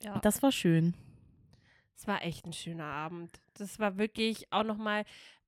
[0.03, 0.19] Ja.
[0.19, 0.93] Das war schön.
[1.97, 3.31] Es war echt ein schöner Abend.
[3.53, 5.05] Das war wirklich auch nochmal,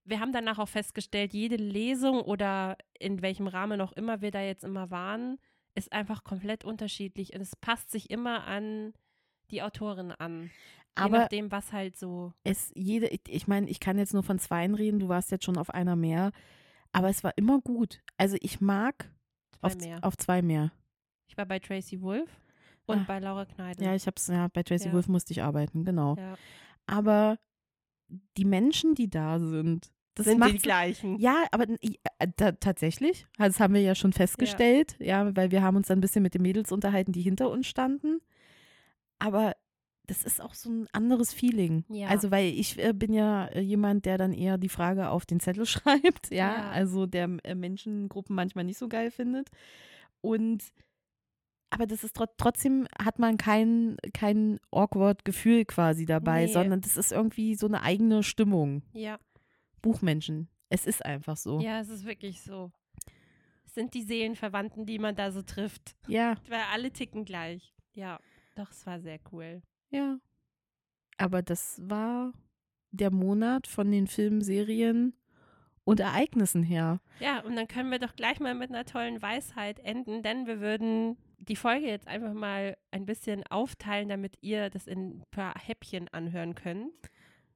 [0.08, 4.42] wir haben danach auch festgestellt, jede Lesung oder in welchem Rahmen auch immer wir da
[4.42, 5.38] jetzt immer waren,
[5.76, 8.94] ist einfach komplett unterschiedlich und es passt sich immer an
[9.52, 10.50] die Autorin an.
[10.96, 12.34] Aber Je nachdem, was halt so.
[12.44, 15.58] Es jede, ich meine, ich kann jetzt nur von zweien reden, du warst jetzt schon
[15.58, 16.32] auf einer mehr,
[16.92, 18.02] aber es war immer gut.
[18.18, 19.12] Also ich mag
[19.62, 20.72] zwei auf, auf zwei mehr.
[21.28, 22.30] Ich war bei Tracy Wolf
[22.88, 23.06] und ah.
[23.08, 23.84] bei Laura Kneidl.
[23.84, 24.94] Ja, ich hab's, ja, bei Tracy ja.
[24.94, 26.16] Wolf musste ich arbeiten, genau.
[26.16, 26.38] Ja.
[26.88, 27.38] Aber
[28.38, 31.20] die Menschen, die da sind, das sind die gleichen.
[31.20, 35.26] Ja, aber äh, tatsächlich, das haben wir ja schon festgestellt, ja.
[35.26, 37.68] ja, weil wir haben uns dann ein bisschen mit den Mädels unterhalten, die hinter uns
[37.68, 38.20] standen.
[39.20, 39.54] Aber
[40.08, 41.84] das ist auch so ein anderes Feeling.
[41.90, 42.08] Ja.
[42.08, 45.40] Also, weil ich äh, bin ja äh, jemand, der dann eher die Frage auf den
[45.40, 46.70] Zettel schreibt, ja, ja.
[46.72, 49.50] also der äh, Menschengruppen manchmal nicht so geil findet.
[50.22, 50.64] Und
[51.70, 56.54] aber das ist trotzdem hat man kein, kein awkward Gefühl quasi dabei, nee.
[56.54, 58.84] sondern das ist irgendwie so eine eigene Stimmung.
[58.94, 59.20] Ja.
[59.82, 60.50] Buchmenschen.
[60.70, 61.60] Es ist einfach so.
[61.60, 62.72] Ja, es ist wirklich so.
[63.66, 65.96] Es sind die Seelenverwandten, die man da so trifft.
[66.08, 66.36] Ja.
[66.50, 67.74] Weil alle ticken gleich.
[67.94, 68.20] Ja,
[68.56, 69.62] doch, es war sehr cool.
[69.90, 70.20] Ja.
[71.18, 72.34] Aber das war
[72.92, 75.14] der Monat von den Filmen, Serien
[75.84, 77.00] und Ereignissen her.
[77.20, 80.60] Ja, und dann können wir doch gleich mal mit einer tollen Weisheit enden, denn wir
[80.60, 85.54] würden die Folge jetzt einfach mal ein bisschen aufteilen, damit ihr das in ein paar
[85.56, 86.92] Häppchen anhören könnt.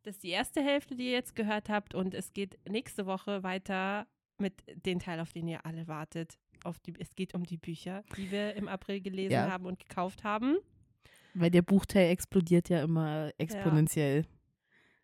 [0.04, 1.93] Das ist die erste Hälfte, die ihr jetzt gehört habt.
[1.93, 6.39] Und es geht nächste Woche weiter mit dem Teil, auf den ihr alle wartet.
[6.64, 9.52] Auf die, es geht um die Bücher, die wir im April gelesen ja.
[9.52, 10.58] haben und gekauft haben.
[11.34, 14.22] Weil der Buchteil explodiert ja immer exponentiell.
[14.22, 14.28] Ja.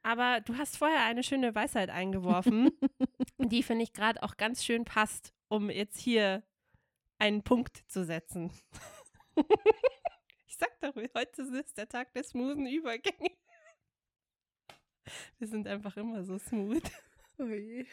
[0.04, 2.72] Aber du hast vorher eine schöne Weisheit eingeworfen,
[3.40, 6.44] die finde ich gerade auch ganz schön passt, um jetzt hier
[7.18, 8.52] einen Punkt zu setzen.
[10.48, 13.32] ich sag doch, heute ist der Tag der smoothen Übergänge.
[15.40, 16.84] Wir sind einfach immer so smooth.
[17.40, 17.86] Ui.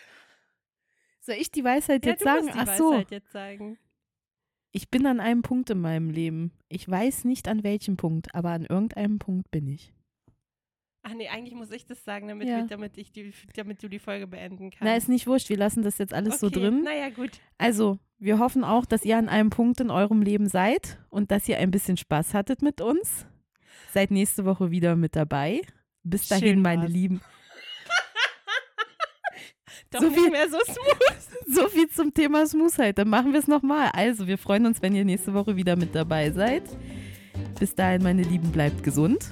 [1.21, 2.51] Soll ich die Weisheit ja, jetzt sagen?
[2.53, 2.93] Ach so.
[2.93, 3.79] Weisheit jetzt sagen.
[4.73, 6.53] Ich bin an einem Punkt in meinem Leben.
[6.69, 9.95] Ich weiß nicht an welchem Punkt, aber an irgendeinem Punkt bin ich.
[11.07, 12.59] Ach nee, eigentlich muss ich das sagen, damit, ja.
[12.59, 14.83] wir, damit, ich die, damit du die Folge beenden kannst.
[14.83, 15.51] Na, ist nicht wurscht.
[15.51, 16.55] Wir lassen das jetzt alles okay.
[16.55, 16.83] so drin.
[16.83, 17.31] Naja, gut.
[17.59, 21.47] Also, wir hoffen auch, dass ihr an einem Punkt in eurem Leben seid und dass
[21.47, 23.27] ihr ein bisschen Spaß hattet mit uns.
[23.93, 25.61] Seid nächste Woche wieder mit dabei.
[26.05, 26.93] Bis dahin, Schön meine war's.
[26.93, 27.21] Lieben.
[29.91, 30.77] Doch so viel mehr so smooth.
[31.47, 32.99] So viel zum Thema Smoothheit.
[32.99, 33.91] Dann machen wir es nochmal.
[33.93, 36.63] Also, wir freuen uns, wenn ihr nächste Woche wieder mit dabei seid.
[37.61, 39.29] Bis dahin, meine Lieben, bleibt gesund.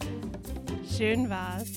[0.96, 1.72] Schön war's.